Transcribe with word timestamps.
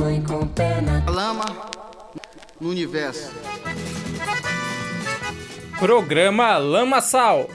mamãe 0.00 0.22
com 0.22 0.48
pena. 0.48 1.04
Lama 1.10 1.44
no 2.58 2.70
universo. 2.70 3.30
Programa 5.78 6.56
Lama 6.56 7.02
Sal. 7.02 7.46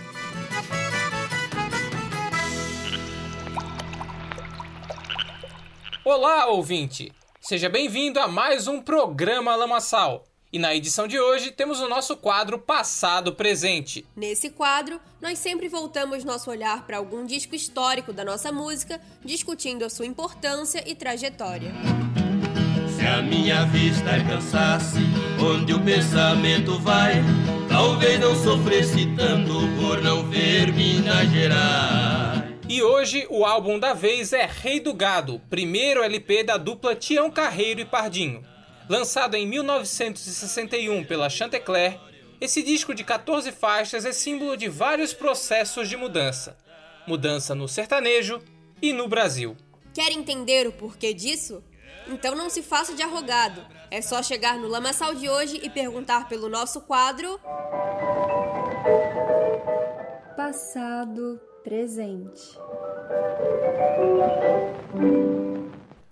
Olá, 6.03 6.45
ouvinte! 6.45 7.11
Seja 7.41 7.67
bem-vindo 7.67 8.19
a 8.19 8.27
mais 8.27 8.67
um 8.67 8.79
programa 8.79 9.55
Lamaçal. 9.55 10.23
E 10.53 10.59
na 10.59 10.75
edição 10.75 11.07
de 11.07 11.19
hoje 11.19 11.49
temos 11.49 11.79
o 11.79 11.89
nosso 11.89 12.15
quadro 12.15 12.59
Passado 12.59 13.33
Presente. 13.33 14.05
Nesse 14.15 14.51
quadro, 14.51 15.01
nós 15.19 15.39
sempre 15.39 15.67
voltamos 15.67 16.23
nosso 16.23 16.51
olhar 16.51 16.85
para 16.85 16.97
algum 16.97 17.25
disco 17.25 17.55
histórico 17.55 18.13
da 18.13 18.23
nossa 18.23 18.51
música, 18.51 19.01
discutindo 19.23 19.83
a 19.83 19.89
sua 19.89 20.05
importância 20.05 20.83
e 20.87 20.93
trajetória. 20.93 21.73
Se 23.05 23.09
a 23.09 23.21
minha 23.21 23.65
vista 23.65 24.15
alcançasse 24.15 24.97
onde 25.39 25.71
o 25.71 25.79
pensamento 25.79 26.79
vai, 26.79 27.13
talvez 27.69 28.19
não 28.19 28.35
sofresse 28.35 29.05
tanto 29.15 29.53
por 29.79 30.01
não 30.01 30.27
ver 30.27 30.73
Minas 30.73 31.29
Gerais. 31.29 32.41
E 32.67 32.81
hoje 32.81 33.27
o 33.29 33.45
álbum 33.45 33.77
da 33.77 33.93
vez 33.93 34.33
é 34.33 34.47
Rei 34.47 34.79
do 34.79 34.91
Gado, 34.91 35.39
primeiro 35.51 36.01
LP 36.01 36.45
da 36.45 36.57
dupla 36.57 36.95
Tião 36.95 37.29
Carreiro 37.29 37.79
e 37.79 37.85
Pardinho. 37.85 38.43
Lançado 38.89 39.35
em 39.35 39.45
1961 39.45 41.03
pela 41.03 41.29
Chantecler, 41.29 41.99
esse 42.41 42.63
disco 42.63 42.95
de 42.95 43.03
14 43.03 43.51
faixas 43.51 44.03
é 44.03 44.11
símbolo 44.11 44.57
de 44.57 44.67
vários 44.67 45.13
processos 45.13 45.87
de 45.87 45.95
mudança. 45.95 46.57
Mudança 47.05 47.53
no 47.53 47.67
sertanejo 47.67 48.41
e 48.81 48.91
no 48.91 49.07
Brasil. 49.07 49.55
Quer 49.93 50.11
entender 50.11 50.67
o 50.67 50.71
porquê 50.71 51.13
disso? 51.13 51.63
Então 52.07 52.35
não 52.35 52.49
se 52.49 52.61
faça 52.61 52.93
de 52.93 53.01
arrogado. 53.01 53.65
É 53.89 54.01
só 54.01 54.21
chegar 54.21 54.57
no 54.57 54.67
Lamaçal 54.67 55.15
de 55.15 55.29
hoje 55.29 55.59
e 55.63 55.69
perguntar 55.69 56.27
pelo 56.27 56.49
nosso 56.49 56.81
quadro. 56.81 57.39
Passado 60.35 61.39
presente. 61.63 62.59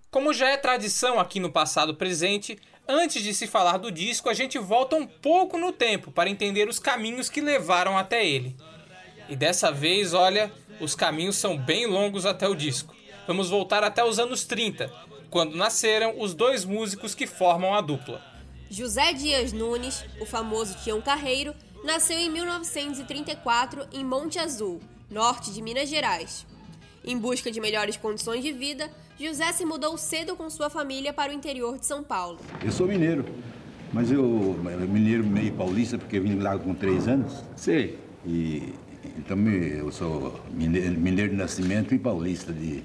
Como 0.09 0.33
já 0.33 0.49
é 0.49 0.57
tradição 0.57 1.19
aqui 1.19 1.39
no 1.39 1.51
passado 1.51 1.95
presente, 1.95 2.57
antes 2.87 3.21
de 3.21 3.33
se 3.33 3.47
falar 3.47 3.77
do 3.77 3.91
disco, 3.91 4.29
a 4.29 4.33
gente 4.33 4.57
volta 4.59 4.95
um 4.95 5.05
pouco 5.07 5.57
no 5.57 5.71
tempo 5.71 6.11
para 6.11 6.29
entender 6.29 6.67
os 6.67 6.79
caminhos 6.79 7.29
que 7.29 7.41
levaram 7.41 7.97
até 7.97 8.25
ele. 8.25 8.55
E 9.29 9.35
dessa 9.35 9.71
vez, 9.71 10.13
olha, 10.13 10.51
os 10.79 10.95
caminhos 10.95 11.35
são 11.35 11.57
bem 11.57 11.85
longos 11.85 12.25
até 12.25 12.47
o 12.47 12.55
disco. 12.55 12.95
Vamos 13.25 13.49
voltar 13.49 13.83
até 13.83 14.03
os 14.03 14.19
anos 14.19 14.43
30, 14.43 14.91
quando 15.33 15.55
nasceram 15.55 16.21
os 16.21 16.35
dois 16.35 16.63
músicos 16.63 17.15
que 17.15 17.25
formam 17.25 17.73
a 17.73 17.81
dupla. 17.81 18.21
José 18.69 19.13
Dias 19.13 19.51
Nunes, 19.51 20.05
o 20.21 20.27
famoso 20.27 20.77
Tião 20.83 21.01
Carreiro, 21.01 21.55
nasceu 21.83 22.19
em 22.19 22.29
1934 22.29 23.87
em 23.91 24.05
Monte 24.05 24.37
Azul, 24.37 24.79
norte 25.09 25.51
de 25.51 25.59
Minas 25.59 25.89
Gerais. 25.89 26.45
Em 27.03 27.17
busca 27.17 27.51
de 27.51 27.59
melhores 27.59 27.97
condições 27.97 28.43
de 28.43 28.51
vida, 28.51 28.91
José 29.19 29.51
se 29.53 29.65
mudou 29.65 29.97
cedo 29.97 30.35
com 30.35 30.47
sua 30.51 30.69
família 30.69 31.11
para 31.11 31.31
o 31.31 31.35
interior 31.35 31.79
de 31.79 31.87
São 31.87 32.03
Paulo. 32.03 32.37
Eu 32.63 32.71
sou 32.71 32.87
mineiro, 32.87 33.25
mas 33.91 34.11
eu 34.11 34.23
mineiro 34.87 35.25
meio 35.25 35.51
paulista 35.53 35.97
porque 35.97 36.19
vim 36.19 36.37
lá 36.37 36.59
com 36.59 36.75
três 36.75 37.07
anos. 37.07 37.43
Sei. 37.55 37.97
E 38.23 38.71
então 39.17 39.35
eu 39.49 39.91
sou 39.91 40.39
mineiro, 40.51 40.91
mineiro 40.99 41.31
de 41.31 41.37
nascimento 41.37 41.95
e 41.95 41.97
paulista 41.97 42.53
de 42.53 42.83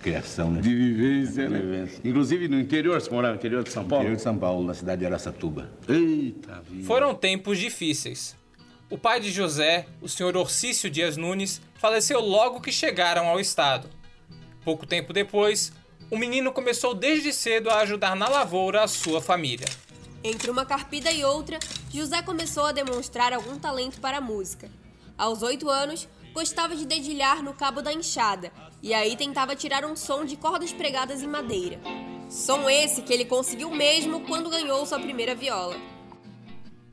criação, 0.00 0.50
né? 0.50 0.60
De 0.60 0.74
vivência, 0.74 1.48
né? 1.48 1.58
De 1.58 1.66
vivência. 1.66 2.00
Inclusive 2.04 2.48
no 2.48 2.60
interior, 2.60 3.00
você 3.00 3.10
morava 3.10 3.34
no 3.34 3.38
interior 3.38 3.62
de 3.64 3.70
São 3.70 3.84
Paulo? 3.86 4.04
No 4.04 4.10
interior 4.10 4.16
de 4.16 4.22
São 4.22 4.38
Paulo, 4.38 4.66
na 4.66 4.74
cidade 4.74 5.00
de 5.00 5.06
Araçatuba. 5.06 5.70
Eita 5.88 6.62
vida. 6.62 6.86
Foram 6.86 7.14
tempos 7.14 7.58
difíceis. 7.58 8.36
O 8.88 8.96
pai 8.96 9.18
de 9.18 9.32
José, 9.32 9.86
o 10.00 10.08
senhor 10.08 10.36
Orcício 10.36 10.88
Dias 10.88 11.16
Nunes, 11.16 11.60
faleceu 11.74 12.20
logo 12.20 12.60
que 12.60 12.70
chegaram 12.70 13.26
ao 13.26 13.40
estado. 13.40 13.88
Pouco 14.64 14.86
tempo 14.86 15.12
depois, 15.12 15.72
o 16.10 16.16
menino 16.16 16.52
começou 16.52 16.94
desde 16.94 17.32
cedo 17.32 17.68
a 17.68 17.80
ajudar 17.80 18.14
na 18.14 18.28
lavoura 18.28 18.84
a 18.84 18.88
sua 18.88 19.20
família. 19.20 19.66
Entre 20.22 20.50
uma 20.50 20.64
carpida 20.64 21.10
e 21.10 21.24
outra, 21.24 21.58
José 21.92 22.22
começou 22.22 22.66
a 22.66 22.72
demonstrar 22.72 23.32
algum 23.32 23.58
talento 23.58 24.00
para 24.00 24.18
a 24.18 24.20
música. 24.20 24.70
Aos 25.18 25.42
oito 25.42 25.68
anos, 25.68 26.08
gostava 26.32 26.76
de 26.76 26.86
dedilhar 26.86 27.42
no 27.42 27.54
cabo 27.54 27.80
da 27.80 27.92
enxada 27.92 28.52
e 28.86 28.94
aí 28.94 29.16
tentava 29.16 29.56
tirar 29.56 29.84
um 29.84 29.96
som 29.96 30.24
de 30.24 30.36
cordas 30.36 30.72
pregadas 30.72 31.20
em 31.20 31.26
madeira. 31.26 31.80
Som 32.30 32.70
esse 32.70 33.02
que 33.02 33.12
ele 33.12 33.24
conseguiu 33.24 33.68
mesmo 33.68 34.20
quando 34.20 34.48
ganhou 34.48 34.86
sua 34.86 35.00
primeira 35.00 35.34
viola. 35.34 35.76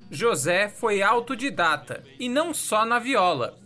José 0.09 0.69
foi 0.69 1.03
autodidata, 1.03 2.03
e 2.19 2.27
não 2.27 2.51
só 2.51 2.83
na 2.83 2.97
viola. 2.97 3.59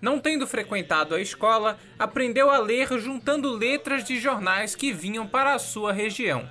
Não 0.00 0.18
tendo 0.18 0.46
frequentado 0.46 1.14
a 1.14 1.20
escola, 1.20 1.78
aprendeu 1.98 2.48
a 2.48 2.56
ler 2.56 2.98
juntando 2.98 3.52
letras 3.52 4.04
de 4.04 4.18
jornais 4.18 4.74
que 4.74 4.90
vinham 4.90 5.28
para 5.28 5.52
a 5.52 5.58
sua 5.58 5.92
região. 5.92 6.48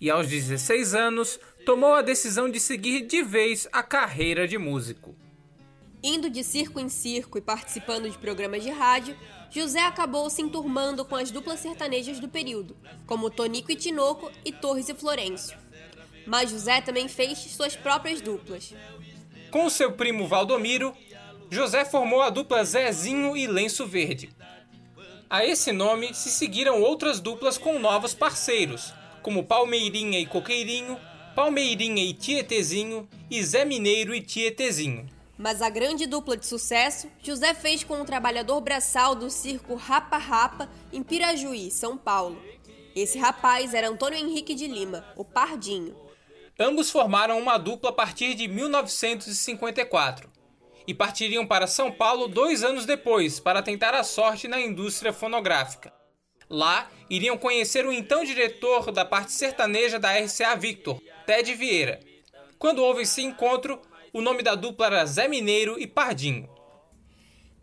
E 0.00 0.10
aos 0.10 0.26
16 0.26 0.96
anos, 0.96 1.38
tomou 1.64 1.94
a 1.94 2.02
decisão 2.02 2.50
de 2.50 2.58
seguir 2.58 3.06
de 3.06 3.22
vez 3.22 3.68
a 3.70 3.84
carreira 3.84 4.48
de 4.48 4.58
músico. 4.58 5.14
Indo 6.02 6.28
de 6.28 6.42
circo 6.42 6.80
em 6.80 6.88
circo 6.88 7.38
e 7.38 7.40
participando 7.40 8.10
de 8.10 8.18
programas 8.18 8.64
de 8.64 8.70
rádio, 8.70 9.16
José 9.50 9.80
acabou 9.80 10.30
se 10.30 10.42
enturmando 10.42 11.04
com 11.04 11.16
as 11.16 11.30
duplas 11.30 11.60
sertanejas 11.60 12.20
do 12.20 12.28
período, 12.28 12.76
como 13.06 13.30
Tonico 13.30 13.72
e 13.72 13.76
Tinoco 13.76 14.30
e 14.44 14.52
Torres 14.52 14.88
e 14.88 14.94
Florencio 14.94 15.58
mas 16.30 16.50
José 16.50 16.80
também 16.80 17.08
fez 17.08 17.38
suas 17.38 17.74
próprias 17.74 18.20
duplas. 18.20 18.72
Com 19.50 19.68
seu 19.68 19.92
primo 19.92 20.28
Valdomiro, 20.28 20.94
José 21.50 21.84
formou 21.84 22.22
a 22.22 22.30
dupla 22.30 22.64
Zezinho 22.64 23.36
e 23.36 23.48
Lenço 23.48 23.84
Verde. 23.84 24.30
A 25.28 25.44
esse 25.44 25.72
nome 25.72 26.14
se 26.14 26.30
seguiram 26.30 26.80
outras 26.82 27.18
duplas 27.18 27.58
com 27.58 27.80
novos 27.80 28.14
parceiros, 28.14 28.92
como 29.22 29.44
Palmeirinha 29.44 30.20
e 30.20 30.26
Coqueirinho, 30.26 30.98
Palmeirinha 31.34 32.04
e 32.04 32.14
Tietezinho 32.14 33.08
e 33.28 33.42
Zé 33.42 33.64
Mineiro 33.64 34.14
e 34.14 34.20
Tietezinho. 34.20 35.08
Mas 35.40 35.62
a 35.62 35.70
grande 35.70 36.06
dupla 36.06 36.36
de 36.36 36.46
sucesso 36.46 37.10
José 37.22 37.54
fez 37.54 37.82
com 37.82 38.02
o 38.02 38.04
trabalhador 38.04 38.60
braçal 38.60 39.14
do 39.14 39.30
circo 39.30 39.74
Rapa 39.74 40.18
Rapa 40.18 40.68
em 40.92 41.02
Pirajuí, 41.02 41.70
São 41.70 41.96
Paulo. 41.96 42.38
Esse 42.94 43.18
rapaz 43.18 43.72
era 43.72 43.88
Antônio 43.88 44.18
Henrique 44.18 44.54
de 44.54 44.66
Lima, 44.66 45.02
o 45.16 45.24
Pardinho. 45.24 45.96
Ambos 46.58 46.90
formaram 46.90 47.38
uma 47.38 47.56
dupla 47.56 47.88
a 47.88 47.92
partir 47.92 48.34
de 48.34 48.46
1954 48.48 50.28
e 50.86 50.92
partiriam 50.92 51.46
para 51.46 51.66
São 51.66 51.90
Paulo 51.90 52.28
dois 52.28 52.62
anos 52.62 52.84
depois 52.84 53.40
para 53.40 53.62
tentar 53.62 53.94
a 53.94 54.04
sorte 54.04 54.46
na 54.46 54.60
indústria 54.60 55.10
fonográfica. 55.10 55.90
Lá, 56.50 56.90
iriam 57.08 57.38
conhecer 57.38 57.86
o 57.86 57.92
então 57.94 58.24
diretor 58.24 58.92
da 58.92 59.06
parte 59.06 59.32
sertaneja 59.32 59.98
da 59.98 60.12
RCA 60.12 60.54
Victor, 60.54 61.00
Ted 61.24 61.54
Vieira. 61.54 61.98
Quando 62.58 62.82
houve 62.82 63.02
esse 63.02 63.22
encontro, 63.22 63.80
o 64.12 64.20
nome 64.20 64.42
da 64.42 64.54
dupla 64.54 64.86
era 64.86 65.06
Zé 65.06 65.28
Mineiro 65.28 65.78
e 65.78 65.86
Pardinho. 65.86 66.48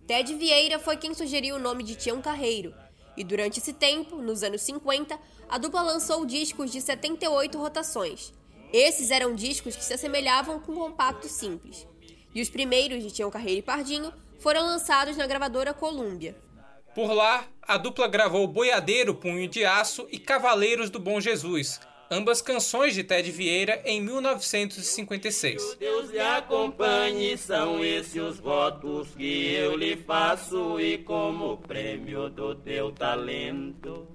Ted 0.05 0.33
Vieira 0.35 0.79
foi 0.79 0.97
quem 0.97 1.13
sugeriu 1.13 1.55
o 1.55 1.59
nome 1.59 1.83
de 1.83 1.95
Tião 1.95 2.21
Carreiro, 2.21 2.73
e 3.15 3.23
durante 3.23 3.59
esse 3.59 3.73
tempo, 3.73 4.17
nos 4.17 4.43
anos 4.43 4.61
50, 4.61 5.19
a 5.49 5.57
dupla 5.57 5.81
lançou 5.81 6.25
discos 6.25 6.71
de 6.71 6.79
78 6.79 7.57
rotações, 7.57 8.33
esses 8.71 9.11
eram 9.11 9.33
discos 9.33 9.75
que 9.75 9.83
se 9.83 9.93
assemelhavam 9.93 10.59
com 10.59 10.73
um 10.73 10.75
compacto 10.75 11.27
simples. 11.27 11.87
E 12.33 12.41
os 12.41 12.49
primeiros 12.49 13.01
de 13.01 13.11
Tião 13.11 13.31
Carreiro 13.31 13.59
e 13.59 13.63
Pardinho 13.63 14.13
foram 14.39 14.65
lançados 14.65 15.15
na 15.15 15.25
gravadora 15.25 15.73
Columbia. 15.73 16.35
Por 16.93 17.11
lá, 17.13 17.47
a 17.61 17.77
dupla 17.77 18.07
gravou 18.07 18.47
Boiadeiro 18.47 19.15
Punho 19.15 19.47
de 19.47 19.63
Aço 19.63 20.07
e 20.11 20.19
Cavaleiros 20.19 20.89
do 20.89 20.99
Bom 20.99 21.21
Jesus, 21.21 21.79
ambas 22.09 22.41
canções 22.41 22.93
de 22.93 23.03
Ted 23.03 23.29
Vieira 23.31 23.81
em 23.85 24.01
1956. 24.01 25.77
Deus 25.79 26.09
lhe 26.09 26.19
acompanhe, 26.19 27.37
são 27.37 27.83
esses 27.83 28.21
os 28.21 28.39
votos 28.39 29.09
que 29.15 29.53
eu 29.53 29.75
lhe 29.75 29.95
faço 29.95 30.79
e 30.79 30.97
como 30.99 31.57
prêmio 31.57 32.29
do 32.29 32.55
teu 32.55 32.91
talento 32.91 34.07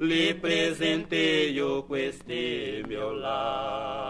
lhe 0.00 0.32
presenteio 0.34 1.82
com 1.82 1.96
este 1.96 2.84
meu 2.86 3.12
laço. 3.12 4.08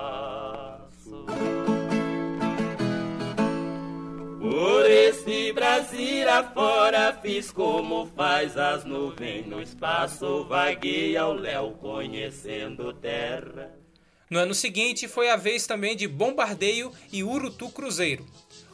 Por 4.51 4.91
este 4.91 5.53
Brasil 5.53 6.27
afora 6.27 7.13
fiz 7.21 7.53
como 7.53 8.11
faz 8.17 8.57
as 8.57 8.83
nuvens 8.83 9.47
no 9.47 9.61
espaço, 9.61 10.45
vaguei 10.45 11.19
ao 11.19 11.35
léu 11.35 11.73
conhecendo 11.73 12.95
terra. 12.95 13.71
No 14.31 14.39
ano 14.39 14.55
seguinte 14.55 15.07
foi 15.07 15.29
a 15.29 15.37
vez 15.37 15.67
também 15.67 15.95
de 15.95 16.09
Bombardeio 16.09 16.91
e 17.13 17.23
Urutu 17.23 17.69
Cruzeiro. 17.69 18.25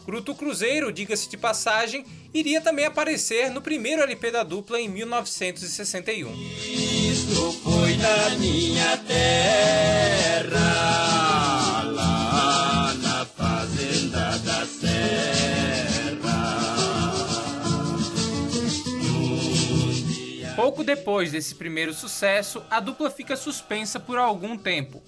Urutu 0.07 0.33
Cruzeiro, 0.37 0.93
diga-se 0.93 1.29
de 1.29 1.37
passagem, 1.37 2.05
iria 2.33 2.61
também 2.61 2.85
aparecer 2.85 3.51
no 3.51 3.61
primeiro 3.61 4.01
LP 4.03 4.31
da 4.31 4.45
dupla 4.45 4.81
em 4.81 4.89
1961. 4.89 6.33
Isto 7.11 7.53
foi 7.65 7.97
na 7.97 8.31
minha 8.39 8.97
terra, 8.99 10.55
depois 20.95 21.33
desse 21.33 21.57
primeiro 21.57 21.93
sucesso, 21.93 22.63
a 22.71 22.79
dupla 22.79 23.11
fica 23.11 23.35
suspensa 23.35 23.99
por 23.99 24.17
algum 24.17 24.57
tempo. 24.57 25.03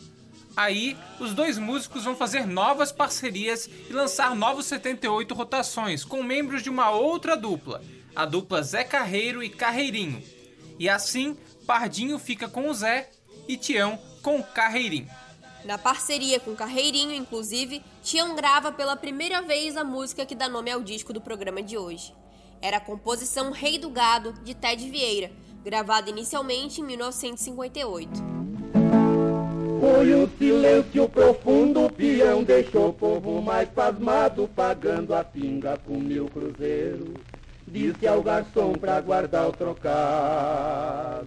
Aí, 0.57 0.97
os 1.21 1.33
dois 1.33 1.59
músicos 1.59 2.03
vão 2.03 2.17
fazer 2.17 2.45
novas 2.45 2.91
parcerias 2.91 3.71
e 3.89 3.93
lançar 3.93 4.35
novos 4.35 4.67
78 4.67 5.33
rotações 5.33 6.03
com 6.03 6.25
membros 6.25 6.65
de 6.65 6.69
uma 6.69 6.91
outra 6.91 7.37
dupla, 7.37 7.81
a 8.17 8.27
dupla 8.27 8.65
Zé 8.65 8.83
Carreiro 8.83 9.45
e 9.45 9.49
Carreirinho. 9.49 10.21
E 10.77 10.89
assim, 10.89 11.37
Pardinho 11.67 12.19
fica 12.19 12.49
com 12.49 12.69
o 12.69 12.75
Zé 12.75 13.09
e 13.47 13.57
Tião 13.57 13.97
com 14.23 14.41
o 14.41 14.43
Carreirinho. 14.43 15.09
Na 15.65 15.79
parceria 15.79 16.41
com 16.41 16.57
Carreirinho, 16.57 17.15
inclusive, 17.15 17.81
Tião 18.03 18.35
grava 18.35 18.73
pela 18.73 18.97
primeira 18.97 19.41
vez 19.41 19.77
a 19.77 19.85
música 19.85 20.27
que 20.27 20.35
dá 20.35 20.49
nome 20.49 20.71
ao 20.71 20.83
disco 20.83 21.13
do 21.13 21.21
programa 21.21 21.63
de 21.63 21.79
hoje. 21.79 22.13
Era 22.61 22.79
a 22.79 22.81
composição 22.81 23.53
Rei 23.53 23.79
do 23.79 23.91
Gado, 23.91 24.33
de 24.43 24.53
Ted 24.53 24.91
Vieira, 24.91 25.31
gravada 25.67 26.09
inicialmente 26.09 26.81
em 26.81 26.85
1958. 26.85 28.09
Foi 29.81 30.15
um 30.15 30.29
silêncio 30.39 31.09
profundo, 31.09 31.87
o 31.87 31.93
peão 31.93 32.45
deixou 32.45 32.91
o 32.91 32.93
povo 32.93 33.43
mais 33.43 33.69
pasmado, 33.71 34.49
pagando 34.55 35.13
a 35.13 35.25
pinga 35.25 35.77
com 35.85 35.99
mil 35.99 36.29
cruzeiros. 36.29 37.15
Disse 37.67 38.07
ao 38.07 38.23
garçom 38.23 38.75
pra 38.75 39.01
guardar 39.01 39.49
o 39.49 39.53
trocado. 39.53 41.27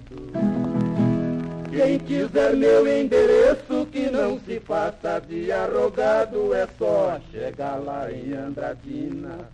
Quem 1.69 2.00
quiser 2.00 2.56
meu 2.56 2.88
endereço, 2.88 3.86
que 3.91 4.09
não 4.09 4.39
se 4.39 4.62
faça 4.62 5.19
de 5.19 5.51
arrogado, 5.51 6.53
é 6.53 6.65
só 6.77 7.19
chegar 7.30 7.75
lá 7.75 8.09
em 8.09 8.31
Andradina 8.31 9.50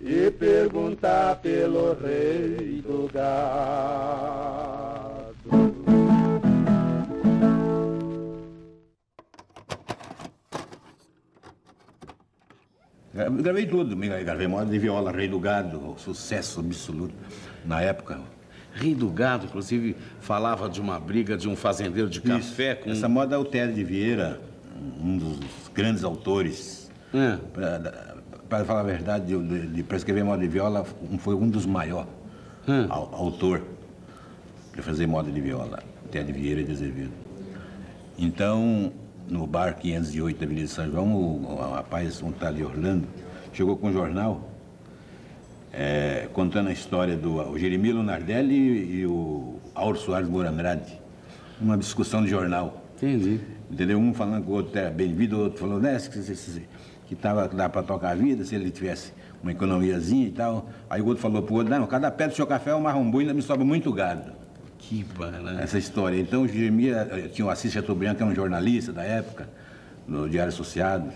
e 0.00 0.30
perguntar 0.30 1.36
pelo 1.36 1.92
rei 1.94 2.82
do 2.82 3.08
gado. 3.12 4.50
Eu 13.12 13.32
gravei 13.32 13.66
tudo, 13.66 13.94
gravei 13.96 14.46
moda 14.46 14.70
de 14.70 14.78
viola, 14.78 15.12
Rei 15.12 15.28
do 15.28 15.38
Gado, 15.38 15.94
sucesso 15.98 16.60
absoluto 16.60 17.14
na 17.64 17.82
época. 17.82 18.20
Rei 18.72 18.94
do 18.94 19.10
Gado, 19.10 19.46
inclusive, 19.46 19.96
falava 20.20 20.68
de 20.68 20.80
uma 20.80 20.98
briga 20.98 21.36
de 21.36 21.48
um 21.48 21.54
fazendeiro 21.54 22.08
de 22.08 22.20
café 22.20 22.72
Isso. 22.72 22.82
com... 22.82 22.90
Essa 22.90 23.08
moda 23.08 23.34
é 23.34 23.38
o 23.38 23.44
Ted 23.44 23.74
de 23.74 23.84
Vieira, 23.84 24.40
um 25.02 25.18
dos 25.18 25.38
grandes 25.74 26.02
autores. 26.02 26.90
É. 27.12 27.36
Para 28.50 28.64
falar 28.64 28.80
a 28.80 28.82
verdade, 28.82 29.26
de, 29.36 29.66
de, 29.68 29.82
para 29.84 29.96
escrever 29.96 30.24
moda 30.24 30.42
de 30.42 30.48
viola, 30.48 30.84
um- 31.10 31.16
foi 31.18 31.36
um 31.36 31.48
dos 31.48 31.64
maiores 31.64 32.08
Hum. 32.68 32.86
au- 32.90 33.08
autor 33.14 33.62
para 34.72 34.82
fazer 34.82 35.06
moda 35.06 35.30
de 35.30 35.40
viola, 35.40 35.78
Ted 36.10 36.30
Vieira 36.32 36.62
de 36.64 36.72
Azevedo. 36.72 37.12
Então, 38.18 38.92
no 39.28 39.46
bar 39.46 39.76
508 39.78 40.38
da 40.40 40.44
Avenida 40.46 40.66
São 40.66 40.90
João, 40.90 41.14
o, 41.14 41.44
o 41.52 41.70
rapaz, 41.74 42.20
um 42.22 42.32
tal 42.32 42.52
de 42.52 42.64
Orlando, 42.64 43.06
chegou 43.52 43.76
com 43.76 43.86
um 43.88 43.92
jornal 43.92 44.50
é, 45.72 46.28
contando 46.32 46.68
a 46.68 46.72
história 46.72 47.16
do 47.16 47.36
o 47.52 47.56
Jeremilo 47.58 48.02
Nardelli 48.02 48.54
e, 48.54 48.94
e 49.02 49.06
o 49.06 49.60
Auro 49.76 49.96
Soares 49.96 50.28
Moura 50.28 50.50
Andrade. 50.50 51.00
Uma 51.60 51.78
discussão 51.78 52.22
de 52.24 52.28
jornal. 52.28 52.82
Entendi. 52.96 53.40
Entendeu? 53.70 53.96
Um 53.98 54.12
falando 54.12 54.44
que 54.44 54.50
o 54.50 54.54
outro 54.54 54.76
era 54.76 54.90
bem-vindo, 54.90 55.36
o 55.36 55.40
outro 55.44 55.60
falou 55.60 55.78
né, 55.80 55.96
que, 57.10 57.16
tava, 57.16 57.48
que 57.48 57.56
dava 57.56 57.70
para 57.70 57.82
tocar 57.82 58.10
a 58.10 58.14
vida 58.14 58.44
se 58.44 58.54
ele 58.54 58.70
tivesse 58.70 59.12
uma 59.42 59.50
economiazinha 59.50 60.28
e 60.28 60.30
tal. 60.30 60.70
Aí 60.88 61.02
o 61.02 61.06
outro 61.06 61.20
falou 61.20 61.42
pro 61.42 61.56
outro, 61.56 61.68
não, 61.68 61.84
cada 61.84 62.08
pé 62.08 62.28
do 62.28 62.36
seu 62.36 62.46
café 62.46 62.70
é 62.70 62.74
um 62.76 62.88
e 62.88 63.18
ainda 63.18 63.34
me 63.34 63.42
sobra 63.42 63.64
muito 63.64 63.92
gado. 63.92 64.30
Que 64.78 65.04
barato. 65.18 65.58
Essa 65.58 65.76
história. 65.76 66.20
Então 66.20 66.42
o 66.42 66.48
Jeremias, 66.48 66.96
eh, 67.10 67.28
tinha 67.32 67.44
o 67.44 67.50
Assis 67.50 67.72
Chateaubriand, 67.72 68.14
que 68.14 68.22
era 68.22 68.30
um 68.30 68.34
jornalista 68.34 68.92
da 68.92 69.02
época, 69.02 69.48
no 70.06 70.28
Diário 70.28 70.50
Associado, 70.52 71.10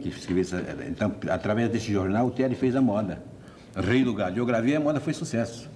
que 0.00 0.08
escrevia 0.08 0.42
essa, 0.42 0.64
Então, 0.88 1.12
através 1.28 1.68
desse 1.68 1.92
jornal, 1.92 2.28
o 2.28 2.30
Terry 2.30 2.54
fez 2.54 2.76
a 2.76 2.80
moda. 2.80 3.20
Rei 3.74 4.04
do 4.04 4.14
Gado. 4.14 4.38
Eu 4.38 4.46
gravei 4.46 4.76
a 4.76 4.80
moda 4.80 5.00
foi 5.00 5.12
sucesso. 5.12 5.68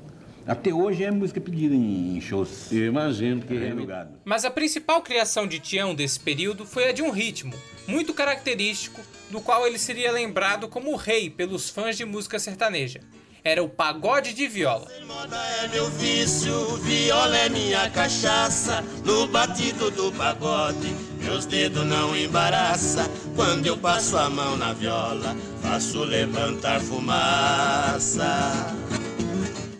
Até 0.46 0.72
hoje 0.72 1.02
é 1.04 1.10
música 1.10 1.40
pedida 1.40 1.74
em, 1.74 2.20
shows. 2.20 2.70
Eu 2.70 2.86
imagino 2.86 3.40
que... 3.40 3.56
Rei 3.56 3.72
do 3.72 3.86
Gado. 3.86 4.18
Mas 4.24 4.44
a 4.44 4.50
principal 4.50 5.00
criação 5.00 5.46
de 5.46 5.58
Tião 5.58 5.94
desse 5.94 6.20
período 6.20 6.66
foi 6.66 6.88
a 6.88 6.92
de 6.92 7.02
um 7.02 7.10
ritmo, 7.10 7.54
muito 7.86 8.12
característico, 8.12 9.00
do 9.30 9.40
qual 9.40 9.66
ele 9.66 9.78
seria 9.78 10.12
lembrado 10.12 10.68
como 10.68 10.92
o 10.92 10.96
rei 10.96 11.30
pelos 11.30 11.70
fãs 11.70 11.96
de 11.96 12.04
música 12.04 12.38
sertaneja. 12.38 13.00
Era 13.42 13.62
o 13.62 13.68
pagode 13.68 14.32
de 14.32 14.46
viola. 14.46 14.86
Moda 15.06 15.36
é 15.62 15.68
meu 15.68 15.90
vício, 15.90 16.76
viola 16.78 17.36
é 17.36 17.48
minha 17.50 17.90
cachaça. 17.90 18.82
No 19.04 19.26
batido 19.26 19.90
do 19.90 20.10
pagode, 20.12 20.94
meus 21.22 21.44
dedos 21.44 21.84
não 21.84 22.16
embaraça. 22.16 23.06
Quando 23.36 23.66
eu 23.66 23.76
passo 23.76 24.16
a 24.16 24.30
mão 24.30 24.56
na 24.56 24.72
viola, 24.72 25.36
faço 25.60 26.04
levantar 26.04 26.80
fumaça. 26.80 28.74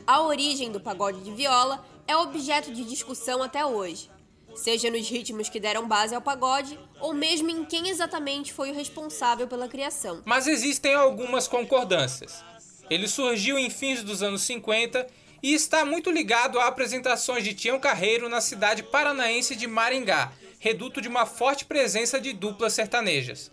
A 0.07 0.21
origem 0.21 0.71
do 0.71 0.79
pagode 0.79 1.21
de 1.23 1.33
viola 1.33 1.83
é 2.07 2.15
objeto 2.15 2.71
de 2.71 2.85
discussão 2.85 3.43
até 3.43 3.65
hoje, 3.65 4.11
seja 4.55 4.91
nos 4.91 5.09
ritmos 5.09 5.49
que 5.49 5.59
deram 5.59 5.89
base 5.89 6.15
ao 6.15 6.21
pagode 6.21 6.79
ou 7.01 7.15
mesmo 7.15 7.49
em 7.49 7.65
quem 7.65 7.89
exatamente 7.89 8.53
foi 8.53 8.71
o 8.71 8.75
responsável 8.75 9.49
pela 9.49 9.67
criação. 9.67 10.21
Mas 10.27 10.47
existem 10.47 10.95
algumas 10.95 11.49
concordâncias. 11.49 12.45
Ele 12.91 13.09
surgiu 13.09 13.59
em 13.59 13.71
fins 13.71 14.03
dos 14.03 14.23
anos 14.23 14.43
50 14.43 15.07
e 15.43 15.55
está 15.55 15.87
muito 15.87 16.11
ligado 16.11 16.61
a 16.61 16.67
apresentações 16.67 17.43
de 17.43 17.55
Tião 17.55 17.81
Carreiro 17.81 18.29
na 18.29 18.43
cidade 18.43 18.83
paranaense 18.83 19.57
de 19.57 19.67
Maringá, 19.67 20.33
reduto 20.59 21.01
de 21.01 21.09
uma 21.09 21.25
forte 21.25 21.65
presença 21.65 22.21
de 22.21 22.35
duplas 22.35 22.75
sertanejas. 22.75 23.51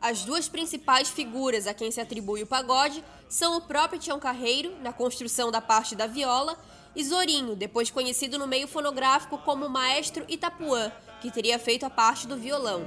As 0.00 0.22
duas 0.22 0.48
principais 0.48 1.08
figuras 1.08 1.66
a 1.66 1.74
quem 1.74 1.90
se 1.90 2.00
atribui 2.00 2.42
o 2.42 2.46
pagode 2.46 3.02
são 3.28 3.56
o 3.56 3.60
próprio 3.60 3.98
Tião 3.98 4.20
Carreiro, 4.20 4.74
na 4.82 4.92
construção 4.92 5.50
da 5.50 5.60
parte 5.60 5.96
da 5.96 6.06
viola, 6.06 6.56
e 6.94 7.04
Zorinho, 7.04 7.56
depois 7.56 7.90
conhecido 7.90 8.38
no 8.38 8.46
meio 8.46 8.68
fonográfico 8.68 9.36
como 9.38 9.68
Maestro 9.68 10.24
Itapuã, 10.28 10.92
que 11.20 11.30
teria 11.30 11.58
feito 11.58 11.84
a 11.84 11.90
parte 11.90 12.26
do 12.26 12.36
violão. 12.36 12.82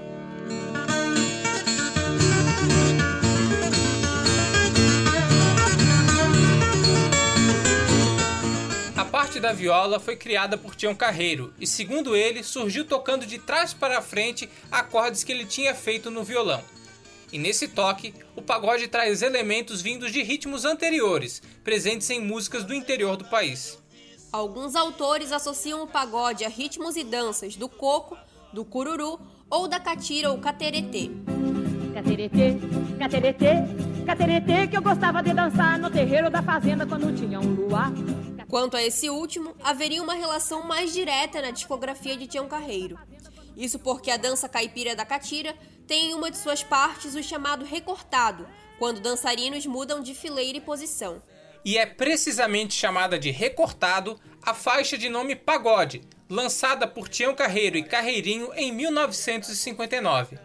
A 8.95 9.05
parte 9.05 9.39
da 9.39 9.51
viola 9.51 9.99
foi 9.99 10.15
criada 10.15 10.57
por 10.57 10.75
Tião 10.75 10.95
Carreiro 10.95 11.53
e, 11.59 11.67
segundo 11.67 12.15
ele, 12.15 12.43
surgiu 12.43 12.85
tocando 12.85 13.25
de 13.25 13.39
trás 13.39 13.73
para 13.73 14.01
frente 14.01 14.49
acordes 14.71 15.23
que 15.23 15.31
ele 15.31 15.45
tinha 15.45 15.75
feito 15.75 16.09
no 16.09 16.23
violão. 16.23 16.63
E 17.31 17.37
nesse 17.37 17.67
toque, 17.67 18.13
o 18.35 18.41
pagode 18.41 18.87
traz 18.87 19.21
elementos 19.21 19.81
vindos 19.81 20.11
de 20.11 20.23
ritmos 20.23 20.65
anteriores, 20.65 21.41
presentes 21.63 22.09
em 22.09 22.19
músicas 22.19 22.63
do 22.63 22.73
interior 22.73 23.15
do 23.15 23.25
país. 23.25 23.77
Alguns 24.31 24.75
autores 24.75 25.31
associam 25.31 25.83
o 25.83 25.87
pagode 25.87 26.43
a 26.43 26.49
ritmos 26.49 26.95
e 26.95 27.03
danças 27.03 27.55
do 27.55 27.69
coco, 27.69 28.17
do 28.51 28.65
cururu 28.65 29.19
ou 29.49 29.67
da 29.67 29.79
catira 29.79 30.31
ou 30.31 30.39
cateretê. 30.39 31.11
Cateretê, 31.93 32.55
cateretê, 32.97 33.53
cateretê 34.05 34.67
que 34.67 34.77
eu 34.77 34.81
gostava 34.81 35.21
de 35.21 35.33
dançar 35.33 35.77
no 35.77 35.89
terreiro 35.89 36.29
da 36.29 36.41
fazenda 36.41 36.85
quando 36.85 37.15
tinha 37.15 37.39
um 37.39 37.53
luar. 37.53 37.91
Quanto 38.47 38.75
a 38.75 38.83
esse 38.83 39.09
último, 39.09 39.55
haveria 39.63 40.01
uma 40.01 40.15
relação 40.15 40.63
mais 40.63 40.91
direta 40.91 41.41
na 41.41 41.51
discografia 41.51 42.17
de 42.17 42.25
Tião 42.25 42.47
Carreiro. 42.47 42.97
Isso 43.55 43.77
porque 43.77 44.09
a 44.09 44.17
dança 44.17 44.49
caipira 44.49 44.95
da 44.95 45.05
catira 45.05 45.55
tem 45.89 46.11
em 46.11 46.13
uma 46.13 46.29
de 46.29 46.37
suas 46.37 46.61
partes 46.61 47.15
o 47.15 47.23
chamado 47.23 47.65
recortado, 47.65 48.47
quando 48.77 49.01
dançarinos 49.01 49.65
mudam 49.65 50.03
de 50.03 50.13
fileira 50.13 50.59
e 50.59 50.61
posição. 50.61 51.19
E 51.65 51.79
é 51.79 51.85
precisamente 51.87 52.75
chamada 52.75 53.17
de 53.17 53.31
recortado 53.31 54.17
a 54.43 54.53
faixa 54.53 54.95
de 54.95 55.09
nome 55.09 55.35
Pagode, 55.35 56.03
lançada 56.29 56.87
por 56.87 57.09
Tião 57.09 57.33
Carreiro 57.33 57.75
e 57.75 57.83
Carreirinho 57.83 58.53
em 58.53 58.71
1959. 58.71 60.37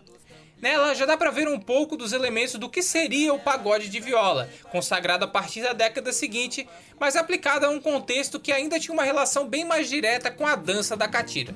Nela 0.63 0.95
já 0.95 1.05
dá 1.05 1.15
para 1.15 1.31
ver 1.31 1.47
um 1.47 1.61
pouco 1.61 1.95
dos 1.95 2.15
elementos 2.15 2.55
do 2.55 2.71
que 2.71 2.83
seria 2.83 3.35
o 3.35 3.39
pagode 3.39 3.91
de 3.91 4.01
viola, 4.01 4.49
consagrado 4.73 5.27
a 5.27 5.29
partir 5.29 5.61
da 5.61 5.75
década 5.75 6.11
seguinte, 6.11 6.67
mas 6.99 7.17
aplicado 7.17 7.67
a 7.67 7.69
um 7.69 7.79
contexto 7.79 8.41
que 8.41 8.51
ainda 8.51 8.81
tinha 8.81 8.95
uma 8.95 9.05
relação 9.05 9.47
bem 9.47 9.63
mais 9.63 9.91
direta 9.91 10.31
com 10.31 10.47
a 10.47 10.57
dança 10.57 10.97
da 10.97 11.07
catira. 11.07 11.55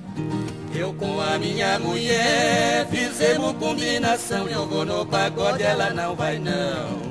Eu 0.73 0.93
com 0.93 1.19
a 1.19 1.37
minha 1.37 1.79
mulher 1.79 2.87
fizemos 2.89 3.53
combinação. 3.57 4.47
Eu 4.47 4.67
vou 4.67 4.85
no 4.85 5.05
pagode, 5.05 5.63
ela 5.63 5.89
não 5.91 6.15
vai 6.15 6.37
não. 6.37 7.09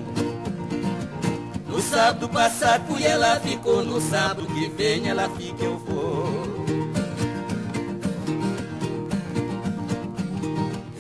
No 1.67 1.81
sábado 1.81 2.29
passado 2.29 2.87
fui, 2.87 3.05
ela 3.05 3.39
ficou. 3.41 3.85
No 3.85 4.01
sábado 4.01 4.47
que 4.47 4.69
vem 4.69 5.09
ela 5.09 5.29
fica, 5.31 5.65
eu 5.65 5.79
vou. 5.79 6.49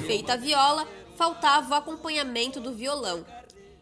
feita 0.08 0.32
a 0.32 0.36
viola, 0.36 0.88
faltava 1.16 1.70
o 1.70 1.74
acompanhamento 1.74 2.60
do 2.60 2.72
violão. 2.72 3.26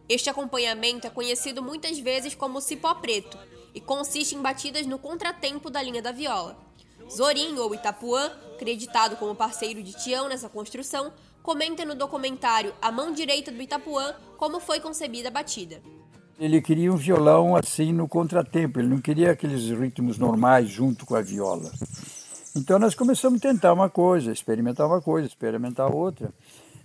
Este 0.08 0.28
acompanhamento 0.28 1.06
é 1.06 1.10
conhecido 1.10 1.62
muitas 1.62 2.00
vezes 2.00 2.34
como 2.34 2.60
cipó 2.60 2.94
preto 2.94 3.38
e 3.72 3.80
consiste 3.80 4.34
em 4.34 4.42
batidas 4.42 4.86
no 4.86 4.98
contratempo 4.98 5.70
da 5.70 5.80
linha 5.80 6.02
da 6.02 6.10
viola. 6.10 6.65
Zorim, 7.10 7.56
ou 7.58 7.74
Itapuã, 7.74 8.30
acreditado 8.54 9.16
como 9.16 9.34
parceiro 9.34 9.82
de 9.82 9.92
Tião 9.92 10.28
nessa 10.28 10.48
construção, 10.48 11.12
comenta 11.42 11.84
no 11.84 11.94
documentário 11.94 12.74
A 12.82 12.90
Mão 12.90 13.12
Direita 13.12 13.52
do 13.52 13.62
Itapuã 13.62 14.14
como 14.36 14.60
foi 14.60 14.80
concebida 14.80 15.28
a 15.28 15.32
batida. 15.32 15.80
Ele 16.38 16.60
queria 16.60 16.92
um 16.92 16.96
violão 16.96 17.56
assim 17.56 17.92
no 17.92 18.06
contratempo, 18.06 18.78
ele 18.78 18.88
não 18.88 19.00
queria 19.00 19.30
aqueles 19.30 19.70
ritmos 19.70 20.18
normais 20.18 20.68
junto 20.68 21.06
com 21.06 21.14
a 21.14 21.22
viola. 21.22 21.70
Então 22.54 22.78
nós 22.78 22.94
começamos 22.94 23.38
a 23.38 23.48
tentar 23.48 23.72
uma 23.72 23.88
coisa, 23.88 24.32
experimentar 24.32 24.86
uma 24.86 25.00
coisa, 25.00 25.28
experimentar 25.28 25.94
outra. 25.94 26.30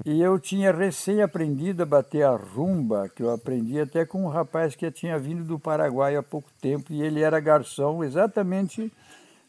E 0.06 0.22
eu 0.22 0.40
tinha 0.40 0.72
recém 0.72 1.22
aprendido 1.22 1.84
a 1.84 1.86
bater 1.86 2.24
a 2.24 2.36
rumba, 2.36 3.10
que 3.10 3.22
eu 3.22 3.32
aprendi 3.32 3.80
até 3.80 4.06
com 4.06 4.26
um 4.26 4.30
rapaz 4.30 4.76
que 4.76 4.90
tinha 4.90 5.20
vindo 5.20 5.44
do 5.44 5.60
Paraguai 5.60 6.16
há 6.16 6.24
pouco 6.24 6.50
tempo, 6.60 6.92
e 6.92 7.02
ele 7.02 7.22
era 7.22 7.40
garçom 7.40 8.04
exatamente 8.04 8.92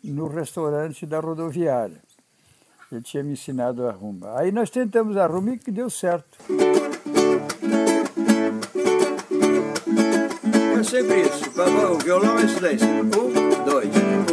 no 0.03 0.27
restaurante 0.29 1.07
da 1.07 1.21
rodoviária. 1.21 2.01
Ele 2.91 3.01
tinha 3.01 3.23
me 3.23 3.33
ensinado 3.33 3.87
a 3.87 3.93
rumba. 3.93 4.39
Aí 4.39 4.53
nós 4.53 4.69
tentamos 4.69 5.17
a 5.17 5.27
rumba 5.27 5.53
e 5.53 5.59
que 5.59 5.71
deu 5.71 5.89
certo. 5.89 6.39
É 10.79 10.83
sempre 10.83 11.23
isso. 11.23 11.51
O 11.91 11.99
violão 11.99 12.39
é 12.39 12.49
silêncio. 12.49 12.87
Um, 12.89 13.09
dois, 13.65 13.89
um, 13.89 14.32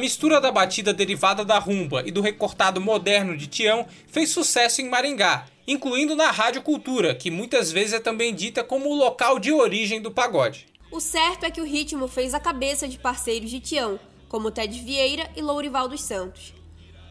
mistura 0.00 0.40
da 0.40 0.50
batida 0.50 0.92
derivada 0.92 1.44
da 1.44 1.58
rumba 1.58 2.02
e 2.04 2.10
do 2.10 2.20
recortado 2.20 2.80
moderno 2.80 3.36
de 3.36 3.46
Tião 3.46 3.86
fez 4.08 4.30
sucesso 4.30 4.80
em 4.80 4.88
Maringá 4.88 5.46
incluindo 5.70 6.16
na 6.16 6.32
Rádio 6.32 6.62
Cultura, 6.62 7.14
que 7.14 7.30
muitas 7.30 7.70
vezes 7.70 7.92
é 7.92 8.00
também 8.00 8.34
dita 8.34 8.64
como 8.64 8.90
o 8.90 8.94
local 8.94 9.38
de 9.38 9.52
origem 9.52 10.02
do 10.02 10.10
pagode. 10.10 10.66
O 10.90 10.98
certo 10.98 11.44
é 11.44 11.50
que 11.50 11.60
o 11.60 11.64
ritmo 11.64 12.08
fez 12.08 12.34
a 12.34 12.40
cabeça 12.40 12.88
de 12.88 12.98
parceiros 12.98 13.50
de 13.50 13.60
Tião, 13.60 14.00
como 14.28 14.50
Ted 14.50 14.76
Vieira 14.80 15.30
e 15.36 15.40
Lourival 15.40 15.88
dos 15.88 16.02
Santos. 16.02 16.52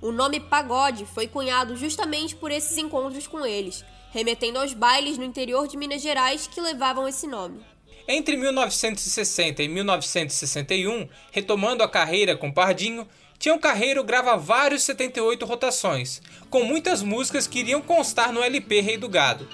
O 0.01 0.11
nome 0.11 0.41
pagode 0.41 1.05
foi 1.05 1.25
cunhado 1.27 1.77
justamente 1.77 2.35
por 2.35 2.51
esses 2.51 2.77
encontros 2.77 3.27
com 3.27 3.45
eles, 3.45 3.85
remetendo 4.11 4.59
aos 4.59 4.73
bailes 4.73 5.17
no 5.17 5.23
interior 5.23 5.65
de 5.65 5.77
Minas 5.77 6.01
Gerais 6.01 6.45
que 6.45 6.59
levavam 6.59 7.07
esse 7.07 7.27
nome. 7.27 7.61
Entre 8.11 8.35
1960 8.35 9.61
e 9.61 9.67
1961, 9.67 11.07
retomando 11.31 11.83
a 11.83 11.87
carreira 11.87 12.35
com 12.35 12.51
Pardinho, 12.51 13.07
Tião 13.37 13.59
Carreiro 13.59 14.03
grava 14.03 14.35
vários 14.35 14.81
78 14.81 15.45
rotações, 15.45 16.19
com 16.49 16.63
muitas 16.63 17.03
músicas 17.03 17.45
que 17.45 17.59
iriam 17.59 17.83
constar 17.83 18.33
no 18.33 18.41
LP 18.41 18.81
Rei 18.81 18.97
do 18.97 19.07
Gado. 19.07 19.47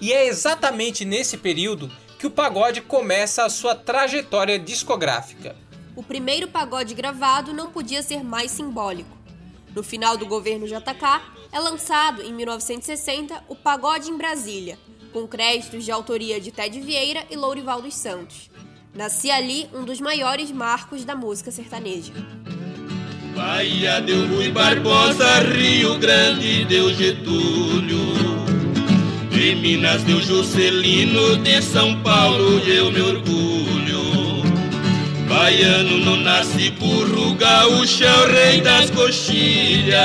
E 0.00 0.12
é 0.12 0.26
exatamente 0.26 1.04
nesse 1.04 1.36
período 1.36 1.88
que 2.18 2.26
o 2.26 2.32
pagode 2.32 2.80
começa 2.80 3.44
a 3.44 3.48
sua 3.48 3.76
trajetória 3.76 4.58
discográfica. 4.58 5.54
O 5.94 6.02
primeiro 6.02 6.48
pagode 6.48 6.94
gravado 6.94 7.52
não 7.52 7.70
podia 7.70 8.02
ser 8.02 8.24
mais 8.24 8.50
simbólico. 8.50 9.16
No 9.72 9.84
final 9.84 10.16
do 10.16 10.26
governo 10.26 10.66
JK, 10.66 11.22
é 11.52 11.60
lançado, 11.60 12.22
em 12.22 12.32
1960, 12.32 13.44
o 13.46 13.54
Pagode 13.54 14.10
em 14.10 14.16
Brasília, 14.16 14.76
com 15.12 15.26
créditos 15.26 15.84
de 15.84 15.90
autoria 15.90 16.40
de 16.40 16.50
Ted 16.50 16.80
Vieira 16.80 17.24
e 17.30 17.36
Lourival 17.36 17.82
dos 17.82 17.94
Santos. 17.94 18.50
Nascia 18.94 19.34
ali 19.34 19.68
um 19.72 19.84
dos 19.84 20.00
maiores 20.00 20.50
marcos 20.50 21.04
da 21.04 21.14
música 21.14 21.50
sertaneja. 21.50 22.12
Bahia 23.34 24.00
deu 24.00 24.26
Rui 24.26 24.50
Barbosa, 24.50 25.40
Rio 25.40 25.98
Grande 25.98 26.64
deu 26.64 26.92
Getúlio. 26.92 28.00
De 29.30 29.54
Minas 29.54 30.02
deu 30.02 30.20
Juscelino, 30.20 31.36
de 31.38 31.62
São 31.62 32.02
Paulo 32.02 32.58
eu 32.66 32.90
me 32.90 33.00
orgulho. 33.00 34.00
Baiano 35.28 35.98
não 35.98 36.16
nasce 36.16 36.70
burro, 36.72 37.34
gaúcho 37.36 38.02
é 38.02 38.12
o 38.12 38.26
rei 38.26 38.60
das 38.60 38.90
coxilhas. 38.90 40.00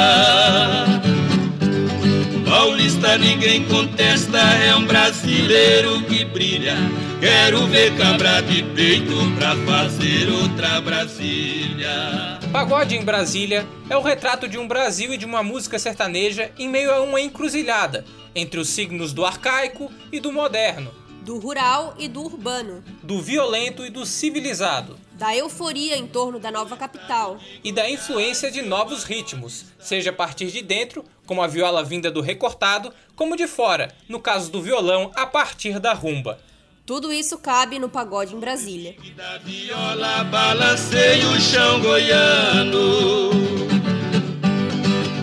Paulista 2.45 3.17
ninguém 3.17 3.65
contesta, 3.65 4.37
é 4.37 4.75
um 4.75 4.85
brasileiro 4.85 6.01
que 6.03 6.23
brilha. 6.23 6.75
Quero 7.19 7.65
ver 7.67 7.97
cabra 7.97 8.41
de 8.41 8.61
peito 8.61 9.15
pra 9.37 9.55
fazer 9.65 10.29
outra 10.29 10.79
Brasília. 10.79 12.39
Pagode 12.51 12.95
em 12.95 13.03
Brasília 13.03 13.65
é 13.89 13.97
o 13.97 14.01
retrato 14.01 14.47
de 14.47 14.57
um 14.57 14.67
Brasil 14.67 15.13
e 15.13 15.17
de 15.17 15.25
uma 15.25 15.41
música 15.41 15.79
sertaneja 15.79 16.51
em 16.57 16.69
meio 16.69 16.93
a 16.93 17.01
uma 17.01 17.19
encruzilhada 17.19 18.05
entre 18.35 18.59
os 18.59 18.69
signos 18.69 19.11
do 19.11 19.25
arcaico 19.25 19.91
e 20.11 20.19
do 20.19 20.31
moderno, 20.31 20.91
do 21.25 21.39
rural 21.39 21.95
e 21.97 22.07
do 22.07 22.21
urbano, 22.21 22.83
do 23.01 23.19
violento 23.19 23.83
e 23.83 23.89
do 23.89 24.05
civilizado, 24.05 24.95
da 25.13 25.35
euforia 25.35 25.97
em 25.97 26.05
torno 26.05 26.39
da 26.39 26.51
nova 26.51 26.77
capital 26.77 27.39
e 27.63 27.71
da 27.71 27.89
influência 27.89 28.51
de 28.51 28.61
novos 28.61 29.03
ritmos, 29.03 29.65
seja 29.79 30.11
a 30.11 30.13
partir 30.13 30.51
de 30.51 30.61
dentro, 30.61 31.03
como 31.25 31.41
a 31.41 31.47
viola 31.47 31.83
vinda 31.83 32.11
do 32.11 32.21
recortado, 32.21 32.93
como 33.15 33.35
de 33.35 33.47
fora, 33.47 33.91
no 34.07 34.19
caso 34.19 34.51
do 34.51 34.61
violão, 34.61 35.11
a 35.15 35.25
partir 35.25 35.79
da 35.79 35.93
rumba. 35.93 36.39
Tudo 36.85 37.11
isso 37.11 37.39
cabe 37.39 37.79
no 37.79 37.89
pagode 37.89 38.35
em 38.35 38.39
Brasília. 38.39 38.95
Da 39.17 39.39
viola 39.39 40.23
balancei 40.25 41.25
o 41.25 41.41
chão 41.41 41.81
goiano. 41.81 43.31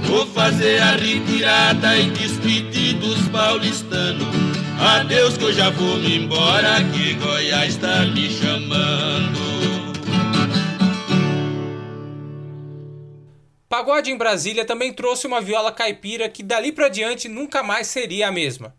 Vou 0.02 0.26
fazer 0.26 0.82
a 0.82 0.96
retirada 0.96 1.96
e 1.96 2.10
despedir 2.10 2.94
dos 2.94 3.28
paulistanos. 3.28 4.51
Adeus 4.80 5.36
que 5.36 5.44
eu 5.44 5.52
já 5.52 5.70
vou 5.70 5.96
me 5.98 6.16
embora, 6.16 6.76
que 6.92 7.14
Goiás 7.14 7.74
está 7.74 8.04
me 8.06 8.28
chamando. 8.30 9.42
Pagode 13.68 14.10
em 14.10 14.16
Brasília 14.16 14.64
também 14.64 14.92
trouxe 14.92 15.26
uma 15.26 15.40
viola 15.40 15.72
caipira 15.72 16.28
que 16.28 16.42
dali 16.42 16.70
para 16.70 16.88
diante 16.88 17.28
nunca 17.28 17.62
mais 17.62 17.86
seria 17.86 18.28
a 18.28 18.32
mesma. 18.32 18.74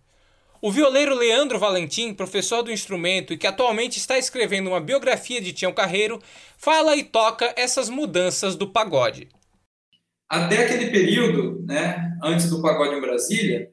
O 0.61 0.71
violeiro 0.71 1.13
Leandro 1.13 1.59
Valentim, 1.59 2.13
professor 2.13 2.61
do 2.61 2.71
instrumento 2.71 3.33
e 3.33 3.37
que 3.37 3.45
atualmente 3.45 3.97
está 3.97 4.17
escrevendo 4.17 4.69
uma 4.69 4.79
biografia 4.79 5.41
de 5.41 5.51
Tião 5.51 5.73
Carreiro, 5.73 6.21
fala 6.57 6.95
e 6.95 7.03
toca 7.03 7.53
essas 7.57 7.89
mudanças 7.89 8.55
do 8.55 8.69
pagode. 8.69 9.27
Até 10.29 10.63
aquele 10.63 10.89
período, 10.89 11.61
né, 11.65 12.17
antes 12.23 12.49
do 12.49 12.61
pagode 12.61 12.95
em 12.95 13.01
Brasília, 13.01 13.72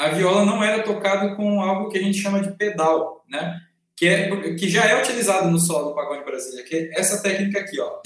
a 0.00 0.08
viola 0.08 0.46
não 0.46 0.64
era 0.64 0.82
tocada 0.82 1.34
com 1.36 1.60
algo 1.60 1.90
que 1.90 1.98
a 1.98 2.02
gente 2.02 2.16
chama 2.16 2.40
de 2.40 2.56
pedal, 2.56 3.22
né, 3.28 3.60
que, 3.94 4.08
é, 4.08 4.54
que 4.54 4.66
já 4.66 4.86
é 4.86 4.98
utilizado 4.98 5.50
no 5.50 5.58
solo 5.58 5.90
do 5.90 5.94
pagode 5.94 6.24
Brasília, 6.24 6.64
que 6.64 6.74
é 6.74 6.98
essa 6.98 7.22
técnica 7.22 7.60
aqui, 7.60 7.78
ó. 7.78 8.00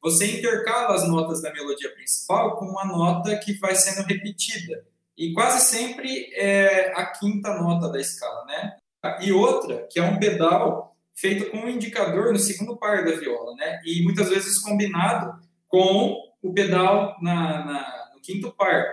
Você 0.00 0.38
intercala 0.38 0.94
as 0.94 1.08
notas 1.08 1.42
da 1.42 1.52
melodia 1.52 1.92
principal 1.94 2.56
com 2.56 2.66
uma 2.66 2.84
nota 2.84 3.36
que 3.38 3.54
vai 3.54 3.74
sendo 3.74 4.06
repetida 4.06 4.86
e 5.18 5.32
quase 5.32 5.68
sempre 5.68 6.32
é 6.34 6.92
a 6.94 7.06
quinta 7.06 7.54
nota 7.54 7.90
da 7.90 8.00
escala, 8.00 8.44
né? 8.44 8.76
E 9.20 9.32
outra, 9.32 9.84
que 9.90 9.98
é 9.98 10.02
um 10.04 10.20
pedal 10.20 10.94
feito 11.12 11.50
com 11.50 11.56
um 11.56 11.68
indicador 11.68 12.32
no 12.32 12.38
segundo 12.38 12.76
par 12.76 13.04
da 13.04 13.16
viola, 13.16 13.56
né? 13.56 13.80
E 13.84 14.04
muitas 14.04 14.28
vezes 14.28 14.60
combinado 14.60 15.40
com 15.66 16.22
o 16.40 16.52
pedal 16.52 17.16
na, 17.20 17.64
na, 17.64 18.05
quinto 18.26 18.52
par. 18.52 18.84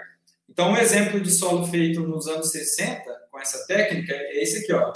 Então, 0.48 0.72
um 0.72 0.78
exemplo 0.78 1.20
de 1.20 1.32
solo 1.32 1.66
feito 1.66 2.02
nos 2.02 2.28
anos 2.28 2.52
60, 2.52 3.04
com 3.32 3.40
essa 3.40 3.66
técnica, 3.66 4.14
é 4.14 4.44
esse 4.44 4.60
aqui, 4.60 4.72
ó. 4.72 4.94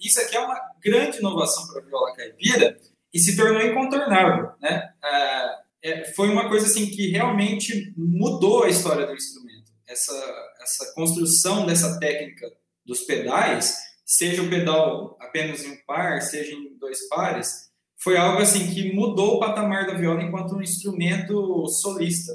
Isso 0.00 0.20
aqui 0.20 0.36
é 0.36 0.40
uma 0.40 0.60
grande 0.82 1.18
inovação 1.18 1.66
para 1.66 1.82
a 1.82 1.84
viola 1.84 2.14
caipira, 2.14 2.78
e 3.12 3.18
se 3.18 3.36
tornou 3.36 3.60
incontornável, 3.60 4.52
né? 4.60 4.88
É, 5.02 5.60
é, 5.82 6.04
foi 6.12 6.28
uma 6.28 6.48
coisa 6.48 6.66
assim 6.66 6.86
que 6.86 7.10
realmente 7.10 7.92
mudou 7.96 8.62
a 8.62 8.68
história 8.68 9.04
do 9.04 9.14
instrumento. 9.14 9.72
Essa 9.88 10.14
essa 10.62 10.92
construção 10.94 11.66
dessa 11.66 11.98
técnica 11.98 12.46
dos 12.84 13.00
pedais, 13.00 13.76
seja 14.10 14.42
o 14.42 14.50
pedal 14.50 15.16
apenas 15.20 15.64
em 15.64 15.70
um 15.70 15.76
par, 15.86 16.20
seja 16.20 16.52
em 16.52 16.76
dois 16.76 17.08
pares, 17.08 17.70
foi 17.96 18.16
algo 18.16 18.42
assim 18.42 18.66
que 18.74 18.92
mudou 18.92 19.36
o 19.36 19.38
patamar 19.38 19.86
da 19.86 19.94
viola 19.94 20.20
enquanto 20.20 20.56
um 20.56 20.60
instrumento 20.60 21.68
solista. 21.68 22.32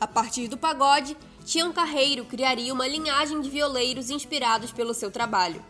A 0.00 0.06
partir 0.08 0.48
do 0.48 0.56
pagode, 0.56 1.16
Tião 1.44 1.72
Carreiro 1.72 2.24
criaria 2.24 2.74
uma 2.74 2.88
linhagem 2.88 3.40
de 3.42 3.48
violeiros 3.48 4.10
inspirados 4.10 4.72
pelo 4.72 4.92
seu 4.92 5.10
trabalho. 5.12 5.64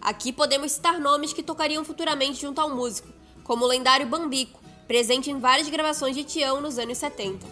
Aqui 0.00 0.32
podemos 0.32 0.72
citar 0.72 0.98
nomes 0.98 1.34
que 1.34 1.42
tocariam 1.42 1.84
futuramente 1.84 2.40
junto 2.40 2.58
ao 2.58 2.74
músico, 2.74 3.08
como 3.44 3.66
o 3.66 3.68
lendário 3.68 4.06
Bambico, 4.06 4.59
presente 4.90 5.30
em 5.30 5.38
várias 5.38 5.68
gravações 5.68 6.16
de 6.16 6.24
Tião 6.24 6.60
nos 6.60 6.76
anos 6.76 6.98
70. 6.98 7.46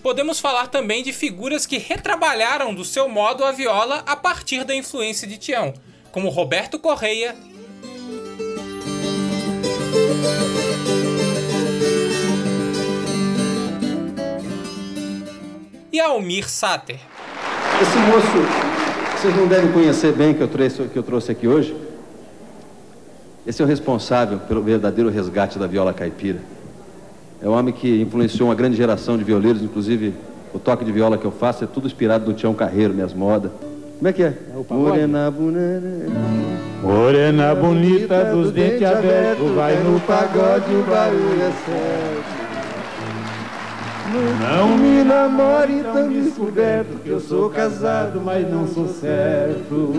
Podemos 0.00 0.38
falar 0.38 0.68
também 0.68 1.02
de 1.02 1.12
figuras 1.12 1.66
que 1.66 1.76
retrabalharam 1.76 2.72
do 2.72 2.84
seu 2.84 3.08
modo 3.08 3.44
a 3.44 3.50
viola 3.50 4.04
a 4.06 4.14
partir 4.14 4.62
da 4.62 4.72
influência 4.72 5.26
de 5.26 5.36
Tião, 5.36 5.74
como 6.12 6.28
Roberto 6.28 6.78
Correia, 6.78 7.34
e 15.98 16.00
Almir 16.00 16.48
Sater. 16.48 17.00
Esse 17.82 17.98
moço, 17.98 19.18
vocês 19.20 19.36
não 19.36 19.48
devem 19.48 19.72
conhecer 19.72 20.12
bem 20.12 20.32
que 20.32 20.40
eu 20.40 20.46
trouxe, 20.46 20.82
que 20.84 20.96
eu 20.96 21.02
trouxe 21.02 21.32
aqui 21.32 21.48
hoje. 21.48 21.76
Esse 23.44 23.60
é 23.60 23.64
o 23.64 23.68
responsável 23.68 24.38
pelo 24.38 24.62
verdadeiro 24.62 25.10
resgate 25.10 25.58
da 25.58 25.66
viola 25.66 25.92
caipira. 25.92 26.38
É 27.42 27.48
um 27.48 27.52
homem 27.52 27.74
que 27.74 28.00
influenciou 28.00 28.48
uma 28.48 28.54
grande 28.54 28.76
geração 28.76 29.18
de 29.18 29.24
violeiros, 29.24 29.60
inclusive 29.60 30.14
o 30.54 30.58
toque 30.58 30.84
de 30.84 30.92
viola 30.92 31.18
que 31.18 31.24
eu 31.24 31.32
faço 31.32 31.64
é 31.64 31.66
tudo 31.66 31.88
inspirado 31.88 32.24
do 32.24 32.32
Tião 32.32 32.54
Carreiro, 32.54 32.94
minhas 32.94 33.12
modas. 33.12 33.50
Como 33.96 34.08
é 34.08 34.12
que 34.12 34.22
é? 34.22 34.26
é 34.26 34.56
o 34.56 34.64
Morena, 34.72 35.32
Morena 36.80 37.54
bonita 37.56 38.24
dos 38.26 38.52
dentes 38.52 38.84
abertos, 38.84 39.50
vai 39.50 39.74
no 39.82 39.98
pagode, 40.00 40.72
o 40.72 40.82
barulho 40.88 41.42
é 41.42 41.52
certo. 41.66 42.37
Não 44.10 44.78
me 44.78 45.04
namore 45.04 45.82
tão 45.82 46.08
descoberto, 46.08 46.98
que 47.02 47.10
eu 47.10 47.20
sou 47.20 47.50
casado, 47.50 48.20
mas 48.22 48.50
não 48.50 48.66
sou 48.66 48.88
certo. 48.88 49.92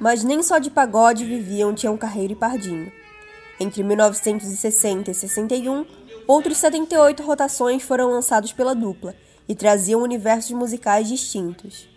Mas 0.00 0.24
nem 0.24 0.42
só 0.42 0.58
de 0.58 0.70
pagode 0.70 1.24
viviam 1.24 1.74
Tião 1.74 1.98
Carreiro 1.98 2.32
e 2.32 2.36
Pardinho. 2.36 2.90
Entre 3.60 3.82
1960 3.82 5.10
e 5.10 5.14
61, 5.14 5.84
outros 6.26 6.56
78 6.56 7.22
rotações 7.22 7.82
foram 7.82 8.10
lançados 8.10 8.52
pela 8.52 8.74
dupla 8.74 9.14
e 9.46 9.54
traziam 9.54 10.02
universos 10.02 10.52
musicais 10.52 11.08
distintos. 11.08 11.93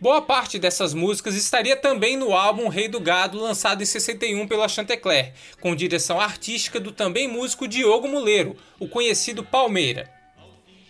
Boa 0.00 0.20
parte 0.20 0.58
dessas 0.58 0.92
músicas 0.92 1.34
estaria 1.34 1.76
também 1.76 2.16
no 2.16 2.32
álbum 2.32 2.68
Rei 2.68 2.88
do 2.88 3.00
Gado, 3.00 3.38
lançado 3.38 3.82
em 3.82 3.86
61 3.86 4.46
pela 4.46 4.68
Chantecler, 4.68 5.32
com 5.60 5.74
direção 5.74 6.20
artística 6.20 6.80
do 6.80 6.92
também 6.92 7.28
músico 7.28 7.68
Diogo 7.68 8.08
Muleiro, 8.08 8.56
o 8.78 8.88
conhecido 8.88 9.44
Palmeira. 9.44 10.10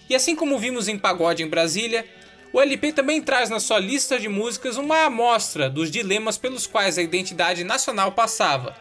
E 0.09 0.15
assim 0.15 0.35
como 0.35 0.59
vimos 0.59 0.89
em 0.89 0.99
Pagode 0.99 1.43
em 1.43 1.49
Brasília, 1.49 2.05
o 2.53 2.61
LP 2.61 2.93
também 2.93 3.21
traz 3.21 3.51
na 3.51 3.61
sua 3.61 3.79
lista 3.79 4.19
de 4.19 4.29
músicas 4.29 4.77
uma 4.77 5.05
amostra 5.05 5.69
dos 5.69 5.91
dilemas 5.91 6.39
pelos 6.39 6.67
quais 6.67 6.99
a 6.99 7.03
identidade 7.03 7.63
nacional 7.63 8.13
passava, 8.13 8.75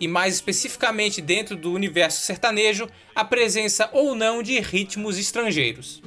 e 0.00 0.08
mais 0.08 0.34
especificamente 0.34 1.20
dentro 1.20 1.56
do 1.56 1.72
universo 1.72 2.20
sertanejo, 2.22 2.88
a 3.14 3.24
presença 3.24 3.88
ou 3.92 4.14
não 4.14 4.42
de 4.42 4.58
ritmos 4.60 5.18
estrangeiros. 5.18 6.00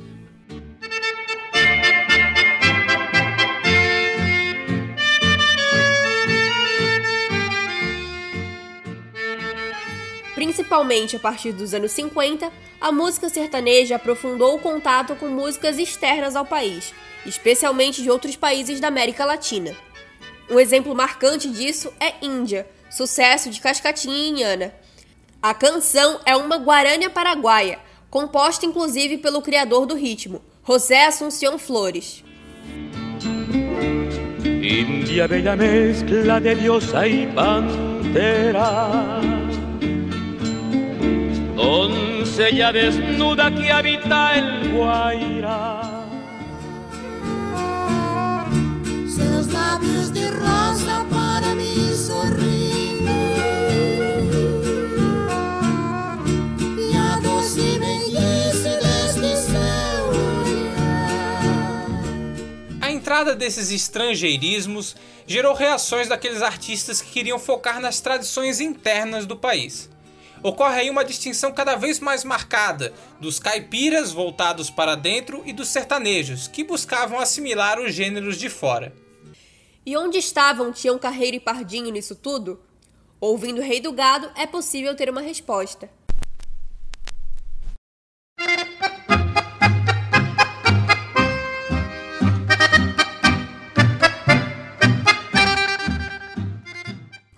Principalmente 10.52 11.16
a 11.16 11.20
partir 11.20 11.54
dos 11.54 11.74
anos 11.74 11.94
50, 11.94 12.52
a 12.82 12.92
música 12.92 13.30
sertaneja 13.30 13.96
aprofundou 13.96 14.54
o 14.54 14.60
contato 14.60 15.16
com 15.16 15.30
músicas 15.30 15.78
externas 15.78 16.36
ao 16.36 16.46
país, 16.46 16.94
especialmente 17.26 18.02
de 18.04 18.12
outros 18.12 18.36
países 18.36 18.82
da 18.82 18.90
América 18.90 19.24
Latina. 19.24 19.74
Um 20.50 20.60
exemplo 20.60 20.94
marcante 20.94 21.50
disso 21.50 21.94
é 22.02 22.16
Índia, 22.22 22.68
sucesso 22.90 23.50
de 23.50 23.62
Cascatinha 23.62 24.14
e 24.14 24.28
Inhana. 24.28 24.76
A 25.42 25.54
canção 25.54 26.20
é 26.26 26.36
uma 26.36 26.58
guarânia 26.58 27.10
paraguaia, 27.10 27.80
composta 28.10 28.66
inclusive 28.66 29.20
pelo 29.20 29.42
criador 29.42 29.86
do 29.86 29.96
ritmo, 29.96 30.42
José 30.64 31.06
Assunción 31.06 31.58
Flores. 31.58 32.26
India 34.44 35.28
bella 35.28 35.56
mezcla 35.56 36.40
de 36.42 36.56
diosa 36.56 37.08
y 37.08 37.26
pantera, 37.28 39.22
doncella 41.72 42.74
desnuda 42.74 43.50
que 43.50 43.72
habita 43.72 44.36
el 44.36 44.74
Guaira. 44.74 46.06
Seus 49.08 49.48
lábios 49.48 50.12
de 50.12 50.28
rosa 50.28 51.06
para 51.10 51.56
mim 51.56 51.96
sorrindo 51.96 53.10
E 56.78 56.98
a 56.98 57.20
doce 57.22 57.80
belleza 57.80 58.78
deste 58.82 59.38
seu 59.38 60.10
olhar 60.10 61.42
A 62.82 62.92
entrada 62.92 63.34
desses 63.34 63.72
estrangeirismos 63.72 64.98
gerou 65.26 65.54
reações 65.54 66.10
daqueles 66.10 66.42
artistas 66.42 67.02
que 67.02 67.12
queriam 67.12 67.40
focar 67.40 67.80
nas 67.80 68.02
tradições 68.02 68.60
internas 68.60 69.26
do 69.26 69.38
país. 69.38 69.90
Ocorre 70.44 70.80
aí 70.80 70.90
uma 70.90 71.06
distinção 71.06 71.52
cada 71.54 71.76
vez 71.76 72.00
mais 72.00 72.24
marcada 72.24 72.94
dos 73.20 73.38
caipiras 73.38 74.12
voltados 74.12 74.72
para 74.72 74.96
dentro 74.96 75.44
e 75.46 75.54
dos 75.54 75.68
sertanejos, 75.68 76.48
que 76.48 76.64
buscavam 76.64 77.20
assimilar 77.20 77.80
os 77.80 77.94
gêneros 77.94 78.38
de 78.38 78.50
fora. 78.50 78.92
E 79.86 79.96
onde 79.96 80.18
estavam 80.18 80.72
Tião 80.72 80.98
Carreiro 80.98 81.38
e 81.38 81.40
Pardinho 81.40 81.92
nisso 81.92 82.16
tudo? 82.16 82.60
Ouvindo 83.20 83.62
o 83.62 83.64
Rei 83.64 83.80
do 83.80 83.92
Gado, 83.92 84.32
é 84.36 84.48
possível 84.48 84.96
ter 84.96 85.12
uma 85.12 85.22
resposta. 85.22 85.88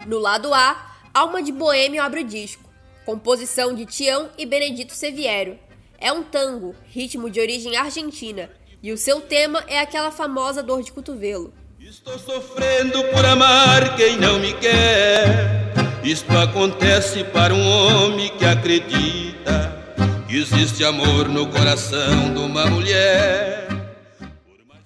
No 0.08 0.20
lado 0.20 0.54
A, 0.54 0.96
Alma 1.14 1.44
de 1.44 1.52
Boêmio 1.52 2.02
abre 2.02 2.22
o 2.22 2.24
disco, 2.24 2.63
composição 3.06 3.74
de 3.74 3.86
Tião 3.86 4.30
e 4.38 4.46
Benedito 4.46 4.94
Seviero. 4.94 5.58
É 5.98 6.12
um 6.12 6.24
tango, 6.24 6.76
ritmo 6.88 7.30
de 7.30 7.40
origem 7.40 7.76
argentina, 7.78 8.50
e 8.82 8.92
o 8.92 8.98
seu 8.98 9.22
tema 9.22 9.64
é 9.68 9.80
aquela 9.80 10.12
famosa 10.12 10.62
dor 10.62 10.84
de 10.84 10.92
cotovelo. 10.92 11.54
Estou 11.80 12.18
sofrendo 12.18 13.04
por 13.06 13.24
amar 13.26 13.96
quem 13.96 14.18
não 14.18 14.40
me 14.40 14.54
quer. 14.54 15.72
Isto 16.04 16.38
acontece 16.38 17.24
para 17.24 17.54
um 17.54 17.66
homem 17.66 18.30
que 18.38 18.44
acredita 18.44 19.84
que 20.28 20.36
existe 20.36 20.84
amor 20.84 21.30
no 21.30 21.48
coração 21.50 22.34
de 22.34 22.40
uma 22.40 22.66
mulher. 22.66 23.68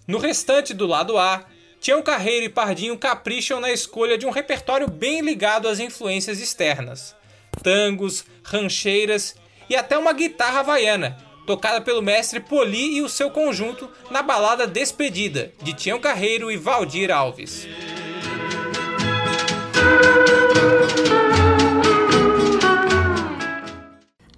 No 0.05 0.17
restante 0.17 0.73
do 0.73 0.85
lado 0.85 1.17
A, 1.17 1.45
Tião 1.79 2.01
Carreiro 2.01 2.45
e 2.45 2.49
Pardinho 2.49 2.97
capricham 2.97 3.59
na 3.59 3.71
escolha 3.71 4.17
de 4.17 4.25
um 4.25 4.29
repertório 4.29 4.87
bem 4.89 5.21
ligado 5.21 5.67
às 5.67 5.79
influências 5.79 6.39
externas. 6.39 7.15
Tangos, 7.61 8.25
rancheiras 8.43 9.35
e 9.69 9.75
até 9.75 9.97
uma 9.97 10.13
guitarra 10.13 10.61
havaiana, 10.61 11.17
tocada 11.45 11.81
pelo 11.81 12.01
mestre 12.01 12.39
Poli 12.39 12.97
e 12.97 13.01
o 13.01 13.09
seu 13.09 13.29
conjunto 13.31 13.89
na 14.09 14.21
balada 14.21 14.67
Despedida, 14.67 15.51
de 15.61 15.73
Tião 15.73 15.99
Carreiro 15.99 16.51
e 16.51 16.57
Valdir 16.57 17.11
Alves. 17.11 17.67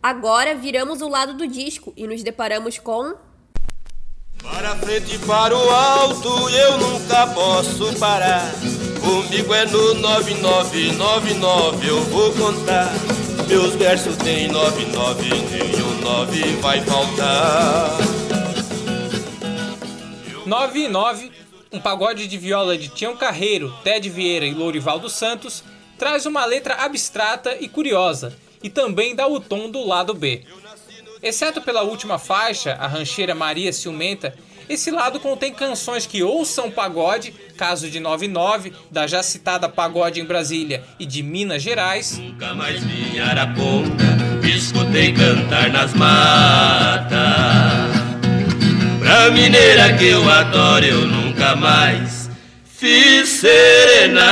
Agora 0.02 0.56
viramos 0.56 1.02
o 1.02 1.10
lado 1.10 1.34
do 1.34 1.46
disco 1.46 1.94
e 1.96 2.08
nos 2.08 2.24
deparamos 2.24 2.78
com 2.78 3.16
Para 4.44 4.76
frente 4.78 5.18
para 5.20 5.58
o 5.58 5.70
alto 5.70 6.50
eu 6.50 6.78
nunca 6.78 7.28
posso 7.28 7.94
parar. 8.00 8.52
Comigo 9.02 9.54
é 9.54 9.66
no 9.66 9.94
9999 9.96 11.88
eu 11.88 12.02
vou 12.06 12.32
contar. 12.34 12.92
Meus 13.48 13.74
versos 13.76 14.16
tem 14.18 14.48
99, 14.48 15.30
nenhum 15.30 16.02
9 16.02 16.42
vai 16.58 16.82
faltar. 16.82 17.98
9 20.46 20.80
e 20.80 20.88
9, 20.88 21.32
um 21.72 21.80
pagode 21.80 22.28
de 22.28 22.38
viola 22.38 22.78
de 22.78 22.90
Tião 22.90 23.16
Carreiro, 23.16 23.74
Ted 23.84 24.10
Vieira 24.10 24.46
e 24.46 24.54
Lourival 24.54 25.00
dos 25.00 25.14
Santos, 25.14 25.64
traz 25.98 26.26
uma 26.26 26.46
letra 26.46 26.76
abstrata 26.76 27.58
e 27.60 27.68
curiosa, 27.68 28.36
e 28.64 28.70
também 28.70 29.16
dá 29.16 29.28
o 29.28 29.40
tom 29.40 29.70
do 29.70 29.86
lado 29.86 30.14
B. 30.14 30.44
Exceto 31.22 31.62
pela 31.62 31.84
última 31.84 32.18
faixa, 32.18 32.74
a 32.80 32.88
rancheira 32.88 33.36
Maria 33.36 33.74
Ciumenta, 33.74 34.34
Esse 34.70 34.92
lado 34.92 35.20
contém 35.20 35.52
canções 35.52 36.06
que 36.06 36.22
ou 36.22 36.46
são 36.46 36.70
pagode, 36.70 37.34
caso 37.58 37.90
de 37.90 38.00
99, 38.00 38.72
da 38.92 39.08
já 39.08 39.24
citada 39.24 39.68
Pagode 39.68 40.22
em 40.22 40.26
Brasília 40.26 40.84
e 41.00 41.08
de 41.08 41.24
Minas 41.24 41.64
Gerais. 41.64 42.20
Nunca 42.20 42.54
mais 42.54 42.84
vi 42.84 43.00
escutei 44.60 45.14
cantar 45.14 45.72
nas 45.72 45.94
matas. 45.94 47.20
Pra 49.00 49.32
mineira 49.32 49.94
que 49.98 50.06
eu 50.08 50.30
adoro, 50.30 50.86
eu 50.86 51.08
nunca 51.08 51.56
mais 51.56 52.30
fiz 52.66 53.30
serenata. 53.30 54.30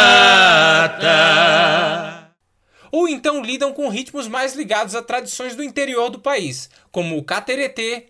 Ou 2.98 3.08
então 3.08 3.44
lidam 3.44 3.72
com 3.72 3.90
ritmos 3.90 4.28
mais 4.28 4.56
ligados 4.56 4.96
a 4.96 5.04
tradições 5.04 5.56
do 5.56 5.62
interior 5.62 6.10
do 6.10 6.18
país, 6.18 6.68
como 6.92 7.16
o 7.16 7.24
cateretê, 7.24 8.08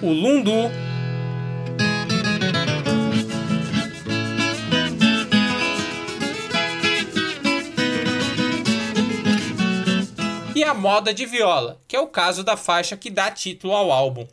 o 0.00 0.10
lundu, 0.10 0.85
moda 10.76 11.12
de 11.12 11.26
viola, 11.26 11.80
que 11.88 11.96
é 11.96 12.00
o 12.00 12.06
caso 12.06 12.44
da 12.44 12.56
faixa 12.56 12.96
que 12.96 13.10
dá 13.10 13.30
título 13.30 13.74
ao 13.74 13.90
álbum. 13.90 14.26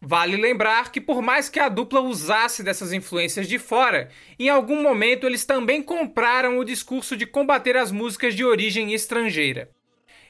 Vale 0.00 0.36
lembrar 0.36 0.92
que, 0.92 1.00
por 1.00 1.20
mais 1.20 1.48
que 1.48 1.58
a 1.58 1.68
dupla 1.68 2.00
usasse 2.00 2.62
dessas 2.62 2.92
influências 2.92 3.48
de 3.48 3.58
fora, 3.58 4.10
em 4.38 4.48
algum 4.48 4.80
momento 4.80 5.26
eles 5.26 5.44
também 5.44 5.82
compraram 5.82 6.58
o 6.58 6.64
discurso 6.64 7.16
de 7.16 7.26
combater 7.26 7.76
as 7.76 7.90
músicas 7.90 8.34
de 8.34 8.44
origem 8.44 8.94
estrangeira. 8.94 9.70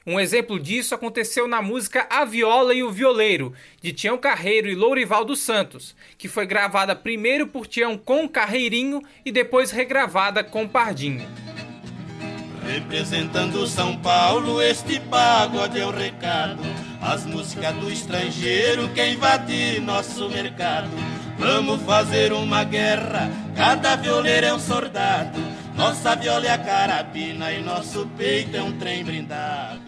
Um 0.07 0.19
exemplo 0.19 0.59
disso 0.59 0.93
aconteceu 0.93 1.47
na 1.47 1.63
música 1.63 2.05
A 2.11 2.23
Viola 2.25 2.75
e 2.75 2.83
o 2.83 2.91
Violeiro, 2.91 3.53
de 3.81 3.91
Tião 3.91 4.19
Carreiro 4.19 4.69
e 4.69 4.75
Lourival 4.75 5.25
dos 5.25 5.39
Santos, 5.39 5.95
que 6.15 6.27
foi 6.27 6.45
gravada 6.45 6.95
primeiro 6.95 7.47
por 7.47 7.65
Tião 7.65 7.97
com 7.97 8.29
Carreirinho 8.29 9.01
e 9.25 9.31
depois 9.31 9.71
regravada 9.71 10.43
com 10.43 10.67
Pardinho. 10.67 11.27
Representando 12.67 13.65
São 13.65 13.97
Paulo, 13.97 14.61
este 14.61 14.99
pagode 14.99 15.79
é 15.79 15.85
o 15.87 15.91
recado. 15.91 16.61
As 17.01 17.25
músicas 17.25 17.73
do 17.77 17.91
estrangeiro 17.91 18.89
que 18.89 19.03
invadir 19.07 19.81
nosso 19.81 20.29
mercado. 20.29 20.91
Vamos 21.39 21.81
fazer 21.81 22.31
uma 22.31 22.63
guerra, 22.63 23.31
cada 23.55 23.95
violeiro 23.95 24.45
é 24.45 24.53
um 24.53 24.59
soldado. 24.59 25.39
Nossa 25.75 26.15
viola 26.15 26.45
é 26.45 26.51
a 26.51 26.59
carabina 26.59 27.51
e 27.51 27.61
nosso 27.63 28.07
peito 28.15 28.55
é 28.55 28.61
um 28.61 28.71
trem 28.77 29.03
brindado. 29.03 29.84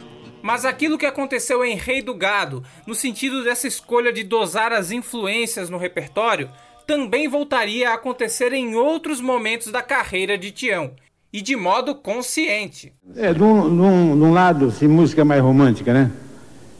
Mas 0.48 0.64
aquilo 0.64 0.98
que 0.98 1.06
aconteceu 1.06 1.62
em 1.66 1.76
Rei 1.76 2.02
do 2.02 2.14
Gado, 2.14 2.64
no 2.88 2.96
sentido 2.96 3.44
dessa 3.44 3.68
escolha 3.68 4.14
de 4.14 4.24
dosar 4.24 4.72
as 4.72 4.92
influências 4.92 5.70
no 5.70 5.78
repertório, 5.78 6.50
também 6.88 7.28
voltaria 7.28 7.90
a 7.90 7.96
acontecer 7.96 8.54
em 8.54 8.74
outros 8.74 9.20
momentos 9.20 9.74
da 9.74 9.82
carreira 9.82 10.38
de 10.38 10.52
Tião, 10.52 10.92
e 11.34 11.42
de 11.42 11.54
modo 11.58 11.94
consciente. 11.96 12.94
É, 13.18 13.34
de 13.34 13.44
um, 13.44 13.76
de 13.76 13.82
um- 13.82 14.18
de 14.18 14.24
um 14.24 14.32
lado, 14.32 14.68
assim, 14.68 14.88
música 14.88 15.26
mais 15.26 15.42
romântica, 15.42 15.94
né? 15.94 16.10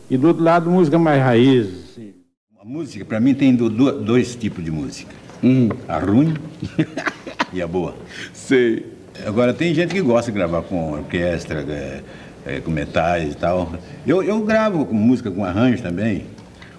E 0.10 0.16
do 0.16 0.30
outro 0.30 0.42
lado, 0.46 0.72
música 0.72 0.98
mais 0.98 1.22
raiz. 1.22 1.68
assim. 1.92 2.14
A 2.62 2.64
música, 2.64 3.04
para 3.04 3.20
mim, 3.20 3.34
tem 3.34 3.54
do- 3.54 3.70
do- 3.70 4.00
dois 4.02 4.34
tipos 4.34 4.64
de 4.64 4.72
música. 4.72 5.14
Um, 5.44 5.68
a 5.90 6.00
ruim 6.00 6.36
e 7.52 7.62
a 7.62 7.68
boa. 7.68 7.98
Sei. 8.34 8.86
Agora, 9.26 9.54
tem 9.54 9.74
gente 9.74 9.94
que 9.94 10.00
gosta 10.02 10.32
de 10.32 10.38
gravar 10.38 10.62
com 10.62 10.94
orquestra, 10.94 11.66
é, 11.68 12.02
é, 12.48 12.60
com 12.62 12.72
metais 12.72 13.34
e 13.34 13.38
tal. 13.38 13.74
Eu, 14.06 14.24
eu 14.24 14.42
gravo 14.42 14.86
com 14.86 14.96
música 14.96 15.30
com 15.30 15.44
arranjo 15.44 15.84
também. 15.84 16.26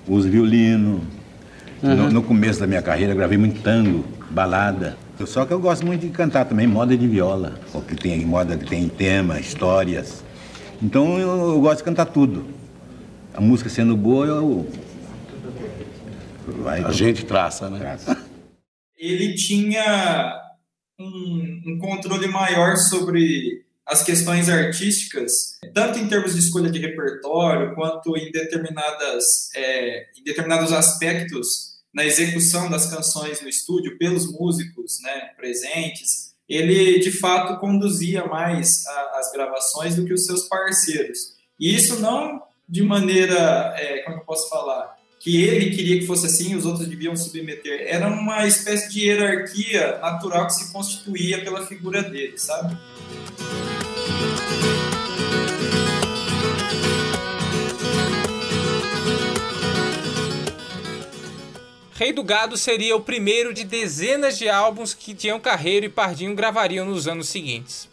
Uso 0.07 0.29
violino. 0.29 1.01
No, 1.83 1.91
Uhum. 1.91 2.11
no 2.11 2.23
começo 2.25 2.59
da 2.59 2.67
minha 2.67 2.83
carreira, 2.83 3.13
eu 3.13 3.17
gravei 3.17 3.39
muito 3.39 3.63
tango, 3.63 4.05
balada. 4.31 4.97
Só 5.25 5.45
que 5.47 5.53
eu 5.53 5.61
gosto 5.61 5.87
muito 5.87 6.01
de 6.01 6.09
cantar 6.09 6.45
também 6.45 6.67
moda 6.67 6.97
de 6.97 7.07
viola. 7.07 7.61
Porque 7.71 7.95
tem 7.95 8.25
moda 8.27 8.57
que 8.57 8.67
tem 8.67 8.89
tema, 8.89 9.39
histórias. 9.39 10.25
Então, 10.83 11.19
eu, 11.21 11.29
eu 11.53 11.61
gosto 11.61 11.79
de 11.79 11.85
cantar 11.85 12.07
tudo. 12.07 12.47
A 13.35 13.41
música 13.41 13.69
sendo 13.71 13.97
boa, 13.97 14.27
eu... 14.27 14.67
Vai, 16.63 16.83
A 16.83 16.91
gente 16.91 17.25
traça, 17.25 17.69
né? 17.69 17.97
ele 18.97 19.35
tinha 19.35 20.41
um, 20.99 21.63
um 21.67 21.79
controle 21.79 22.27
maior 22.27 22.77
sobre 22.77 23.65
as 23.89 24.03
questões 24.03 24.49
artísticas, 24.49 25.59
tanto 25.75 25.99
em 25.99 26.07
termos 26.09 26.35
de 26.35 26.41
escolha 26.41 26.71
de 26.71 26.79
repertório, 26.79 27.75
quanto 27.75 28.17
em, 28.17 28.31
determinadas, 28.31 29.49
é, 29.57 30.07
em 30.19 30.23
determinados 30.25 30.73
aspectos 30.73 31.79
na 31.95 32.05
execução 32.05 32.69
das 32.71 32.87
canções 32.87 33.41
no 33.41 33.49
estúdio 33.49 33.97
pelos 33.99 34.31
músicos 34.31 35.01
né, 35.03 35.31
presentes. 35.37 36.35
Ele, 36.49 36.99
de 36.99 37.11
fato, 37.11 37.59
conduzia 37.59 38.25
mais 38.27 38.87
a- 38.87 39.19
as 39.21 39.33
gravações 39.33 39.97
do 39.97 40.05
que 40.05 40.13
os 40.13 40.25
seus 40.27 40.43
parceiros. 40.49 41.33
E 41.59 41.75
isso 41.75 41.99
não 42.01 42.43
de 42.69 42.83
maneira, 42.83 43.75
é, 43.79 44.03
como 44.03 44.19
eu 44.19 44.25
posso 44.25 44.49
falar, 44.51 44.97
que 45.21 45.43
ele 45.43 45.75
queria 45.75 45.99
que 45.99 46.07
fosse 46.07 46.27
assim, 46.27 46.55
os 46.55 46.65
outros 46.67 46.87
deviam 46.87 47.17
submeter. 47.17 47.83
Era 47.87 48.07
uma 48.07 48.47
espécie 48.47 48.91
de 48.91 49.01
hierarquia 49.07 49.99
natural 49.99 50.47
que 50.47 50.55
se 50.55 50.71
constituía 50.73 51.43
pela 51.43 51.67
figura 51.67 52.03
dele, 52.03 52.39
sabe? 52.39 52.77
Rei 61.99 62.13
do 62.13 62.23
Gado 62.23 62.57
seria 62.57 62.95
o 62.95 63.01
primeiro 63.01 63.53
de 63.53 63.65
dezenas 63.65 64.39
de 64.39 64.49
álbuns 64.49 64.95
que 64.95 65.17
Tião 65.17 65.41
Carreiro 65.41 65.85
e 65.85 65.89
Pardinho 65.89 66.33
gravariam 66.33 66.87
nos 66.87 67.09
anos 67.09 67.29
seguintes. 67.29 67.89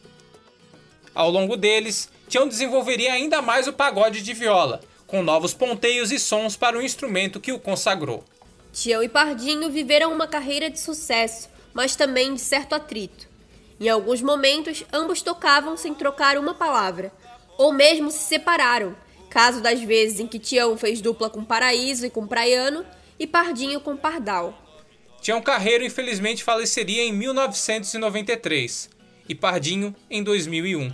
Ao 1.16 1.32
longo 1.32 1.58
deles, 1.58 2.08
Tião 2.30 2.48
desenvolveria 2.48 3.14
ainda 3.14 3.42
mais 3.42 3.68
o 3.68 3.74
pagode 3.74 4.22
de 4.22 4.32
viola, 4.32 4.80
com 5.08 5.24
novos 5.24 5.56
ponteios 5.56 6.12
e 6.12 6.20
sons 6.20 6.56
para 6.56 6.78
o 6.78 6.84
instrumento 6.84 7.40
que 7.40 7.52
o 7.52 7.58
consagrou. 7.58 8.24
Tião 8.72 9.02
e 9.02 9.10
Pardinho 9.10 9.72
viveram 9.72 10.14
uma 10.14 10.28
carreira 10.28 10.70
de 10.70 10.80
sucesso, 10.80 11.50
mas 11.74 11.96
também 11.96 12.36
de 12.36 12.42
certo 12.42 12.76
atrito. 12.76 13.28
Em 13.80 13.90
alguns 13.90 14.22
momentos, 14.22 14.86
ambos 14.94 15.22
tocavam 15.22 15.76
sem 15.76 15.94
trocar 15.94 16.38
uma 16.38 16.54
palavra, 16.54 17.12
ou 17.58 17.74
mesmo 17.74 18.10
se 18.10 18.20
separaram, 18.20 18.96
caso 19.30 19.62
das 19.62 19.82
vezes 19.82 20.20
em 20.20 20.28
que 20.28 20.40
Tião 20.40 20.78
fez 20.78 21.02
dupla 21.02 21.30
com 21.30 21.44
Paraíso 21.44 22.06
e 22.06 22.10
com 22.10 22.26
Praiano 22.26 22.86
e 23.20 23.28
Pardinho 23.28 23.82
com 23.82 23.98
Pardal. 23.98 24.58
Tião 25.22 25.42
Carreiro 25.42 25.84
infelizmente 25.84 26.44
faleceria 26.44 27.04
em 27.04 27.12
1993 27.12 28.90
e 29.28 29.36
Pardinho 29.36 29.94
em 30.10 30.24
2001. 30.24 30.94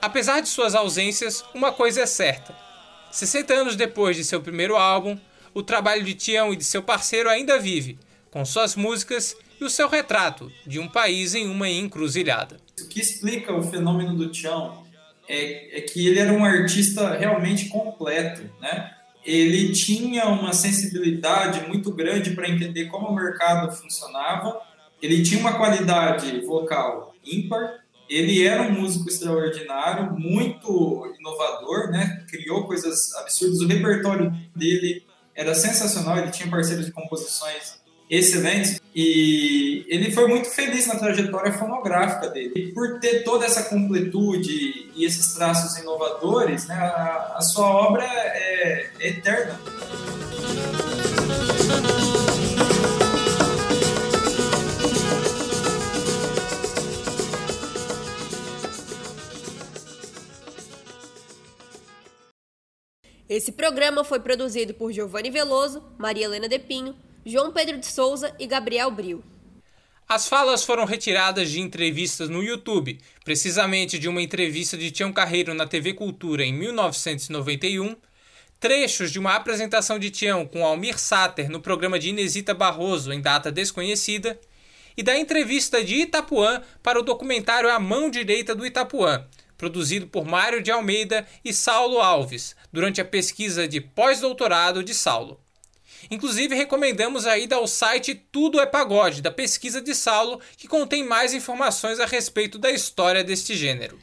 Apesar 0.00 0.40
de 0.40 0.48
suas 0.48 0.74
ausências, 0.74 1.44
uma 1.54 1.72
coisa 1.72 2.00
é 2.00 2.06
certa: 2.06 2.56
60 3.12 3.54
anos 3.54 3.76
depois 3.76 4.16
de 4.16 4.24
seu 4.24 4.40
primeiro 4.40 4.76
álbum, 4.76 5.18
o 5.54 5.62
trabalho 5.62 6.02
de 6.02 6.14
Tião 6.14 6.52
e 6.52 6.56
de 6.56 6.64
seu 6.64 6.82
parceiro 6.82 7.28
ainda 7.28 7.58
vive, 7.58 7.98
com 8.30 8.44
suas 8.44 8.74
músicas 8.74 9.36
e 9.60 9.64
o 9.64 9.70
seu 9.70 9.88
retrato 9.88 10.50
de 10.66 10.78
um 10.78 10.88
país 10.88 11.34
em 11.34 11.48
uma 11.48 11.68
encruzilhada. 11.68 12.58
O 12.80 12.88
que 12.88 13.00
explica 13.00 13.54
o 13.54 13.62
fenômeno 13.62 14.14
do 14.14 14.30
Tião 14.30 14.84
é, 15.28 15.78
é 15.78 15.80
que 15.80 16.06
ele 16.06 16.18
era 16.18 16.32
um 16.32 16.44
artista 16.44 17.16
realmente 17.16 17.68
completo, 17.68 18.42
né? 18.60 18.92
Ele 19.24 19.72
tinha 19.72 20.26
uma 20.28 20.52
sensibilidade 20.52 21.66
muito 21.66 21.90
grande 21.90 22.30
para 22.30 22.48
entender 22.48 22.84
como 22.84 23.08
o 23.08 23.14
mercado 23.14 23.74
funcionava. 23.74 24.60
Ele 25.02 25.22
tinha 25.22 25.40
uma 25.40 25.54
qualidade 25.54 26.40
vocal 26.42 27.12
ímpar. 27.24 27.80
Ele 28.08 28.46
era 28.46 28.62
um 28.62 28.80
músico 28.80 29.08
extraordinário, 29.08 30.12
muito 30.16 31.12
inovador, 31.18 31.90
né? 31.90 32.24
Criou 32.30 32.68
coisas 32.68 33.12
absurdas. 33.16 33.60
O 33.60 33.66
repertório 33.66 34.32
dele 34.54 35.04
era 35.34 35.56
sensacional. 35.56 36.18
Ele 36.18 36.30
tinha 36.30 36.48
parceiros 36.48 36.86
de 36.86 36.92
composições 36.92 37.80
excelentes 38.08 38.80
e 38.94 39.84
ele 39.88 40.10
foi 40.12 40.26
muito 40.28 40.48
feliz 40.48 40.86
na 40.86 40.96
trajetória 40.96 41.52
fonográfica 41.52 42.28
dele. 42.28 42.52
E 42.56 42.72
por 42.72 43.00
ter 43.00 43.24
toda 43.24 43.44
essa 43.44 43.64
completude 43.64 44.90
e 44.94 45.04
esses 45.04 45.34
traços 45.34 45.76
inovadores, 45.78 46.66
né, 46.66 46.74
a, 46.74 47.34
a 47.36 47.40
sua 47.40 47.66
obra 47.66 48.04
é, 48.04 48.90
é 49.00 49.08
eterna. 49.08 49.58
Esse 63.28 63.50
programa 63.50 64.04
foi 64.04 64.20
produzido 64.20 64.72
por 64.72 64.92
Giovanni 64.92 65.30
Veloso, 65.30 65.82
Maria 65.98 66.26
Helena 66.26 66.48
Depinho, 66.48 66.94
João 67.28 67.50
Pedro 67.50 67.76
de 67.76 67.86
Souza 67.86 68.32
e 68.38 68.46
Gabriel 68.46 68.88
Bril. 68.88 69.20
As 70.08 70.28
falas 70.28 70.62
foram 70.62 70.84
retiradas 70.84 71.50
de 71.50 71.60
entrevistas 71.60 72.28
no 72.28 72.40
YouTube, 72.40 73.00
precisamente 73.24 73.98
de 73.98 74.08
uma 74.08 74.22
entrevista 74.22 74.76
de 74.76 74.92
Tião 74.92 75.12
Carreiro 75.12 75.52
na 75.52 75.66
TV 75.66 75.92
Cultura 75.92 76.44
em 76.44 76.52
1991, 76.52 77.96
trechos 78.60 79.10
de 79.10 79.18
uma 79.18 79.34
apresentação 79.34 79.98
de 79.98 80.08
Tião 80.08 80.46
com 80.46 80.64
Almir 80.64 81.00
Sater 81.00 81.50
no 81.50 81.60
programa 81.60 81.98
de 81.98 82.10
Inesita 82.10 82.54
Barroso 82.54 83.12
em 83.12 83.20
data 83.20 83.50
desconhecida, 83.50 84.38
e 84.96 85.02
da 85.02 85.18
entrevista 85.18 85.82
de 85.82 85.96
Itapuã 85.96 86.62
para 86.80 87.00
o 87.00 87.02
documentário 87.02 87.68
A 87.68 87.80
Mão 87.80 88.08
Direita 88.08 88.54
do 88.54 88.64
Itapuã, 88.64 89.26
produzido 89.58 90.06
por 90.06 90.24
Mário 90.24 90.62
de 90.62 90.70
Almeida 90.70 91.26
e 91.44 91.52
Saulo 91.52 91.98
Alves, 91.98 92.54
durante 92.72 93.00
a 93.00 93.04
pesquisa 93.04 93.66
de 93.66 93.80
pós-doutorado 93.80 94.84
de 94.84 94.94
Saulo. 94.94 95.44
Inclusive, 96.10 96.54
recomendamos 96.54 97.26
a 97.26 97.36
ida 97.36 97.56
ao 97.56 97.66
site 97.66 98.14
Tudo 98.14 98.60
é 98.60 98.66
Pagode, 98.66 99.22
da 99.22 99.30
pesquisa 99.30 99.80
de 99.80 99.94
Saulo, 99.94 100.40
que 100.56 100.68
contém 100.68 101.04
mais 101.04 101.34
informações 101.34 101.98
a 101.98 102.06
respeito 102.06 102.58
da 102.58 102.70
história 102.70 103.24
deste 103.24 103.54
gênero. 103.56 103.98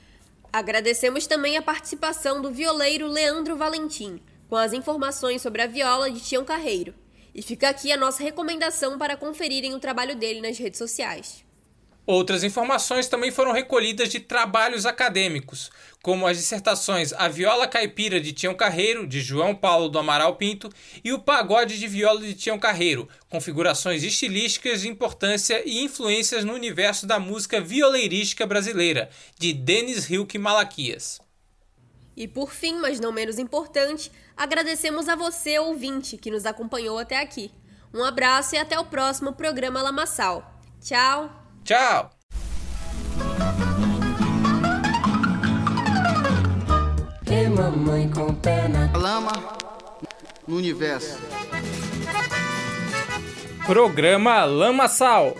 Agradecemos 0.52 1.26
também 1.26 1.58
a 1.58 1.62
participação 1.62 2.42
do 2.42 2.52
violeiro 2.52 3.08
Leandro 3.08 3.56
Valentim, 3.56 4.22
com 4.50 4.56
as 4.56 4.74
informações 4.74 5.42
sobre 5.42 5.62
a 5.62 5.68
viola 5.68 6.12
de 6.12 6.20
Tião 6.20 6.46
Carreiro. 6.46 6.94
E 7.34 7.42
fica 7.42 7.70
aqui 7.70 7.92
a 7.92 7.98
nossa 7.98 8.22
recomendação 8.22 8.98
para 8.98 9.18
conferirem 9.18 9.74
o 9.74 9.80
trabalho 9.80 10.16
dele 10.16 10.42
nas 10.42 10.58
redes 10.58 10.78
sociais. 10.78 11.43
Outras 12.06 12.44
informações 12.44 13.08
também 13.08 13.32
foram 13.32 13.54
recolhidas 13.54 14.10
de 14.10 14.20
trabalhos 14.20 14.86
acadêmicos, 14.86 15.72
como 16.02 16.28
as 16.28 16.36
dissertações 16.38 17.14
A 17.14 17.30
Viola 17.30 17.66
Caipira 17.66 18.20
de 18.20 18.34
Tião 18.34 18.54
Carreiro, 18.54 19.08
de 19.08 19.22
João 19.22 19.56
Paulo 19.56 19.88
do 19.88 19.98
Amaral 19.98 20.36
Pinto, 20.36 20.70
e 21.02 21.14
o 21.14 21.20
Pagode 21.20 21.80
de 21.80 21.88
Viola 21.88 22.20
de 22.20 22.34
Tião 22.34 22.60
Carreiro, 22.60 23.08
configurações 23.30 24.04
estilísticas 24.04 24.82
de 24.82 24.90
importância 24.90 25.64
e 25.66 25.82
influências 25.82 26.44
no 26.44 26.54
universo 26.54 27.08
da 27.08 27.20
música 27.20 27.62
violeirística 27.62 28.46
brasileira, 28.46 29.10
de 29.40 29.54
Denis 29.54 30.10
Hilke 30.10 30.38
Malaquias. 30.38 31.22
E 32.18 32.28
por 32.28 32.52
fim, 32.52 32.76
mas 32.76 33.00
não 33.00 33.14
menos 33.14 33.40
importante, 33.40 34.12
agradecemos 34.36 35.08
a 35.08 35.16
você, 35.16 35.58
ouvinte, 35.58 36.18
que 36.18 36.30
nos 36.30 36.46
acompanhou 36.46 37.00
até 37.00 37.20
aqui. 37.20 37.50
Um 37.94 38.04
abraço 38.04 38.56
e 38.56 38.58
até 38.58 38.78
o 38.78 38.86
próximo 38.86 39.34
programa 39.34 39.82
Lamaçal. 39.82 40.60
Tchau! 40.82 41.43
Tchau! 41.64 42.10
Que 47.26 47.48
mamãe 47.48 48.10
com 48.10 48.36
pé 48.36 48.68
na 48.68 48.92
lama 48.98 49.32
no 50.46 50.58
universo. 50.58 51.18
Programa 53.66 54.44
Lamaçal. 54.44 55.38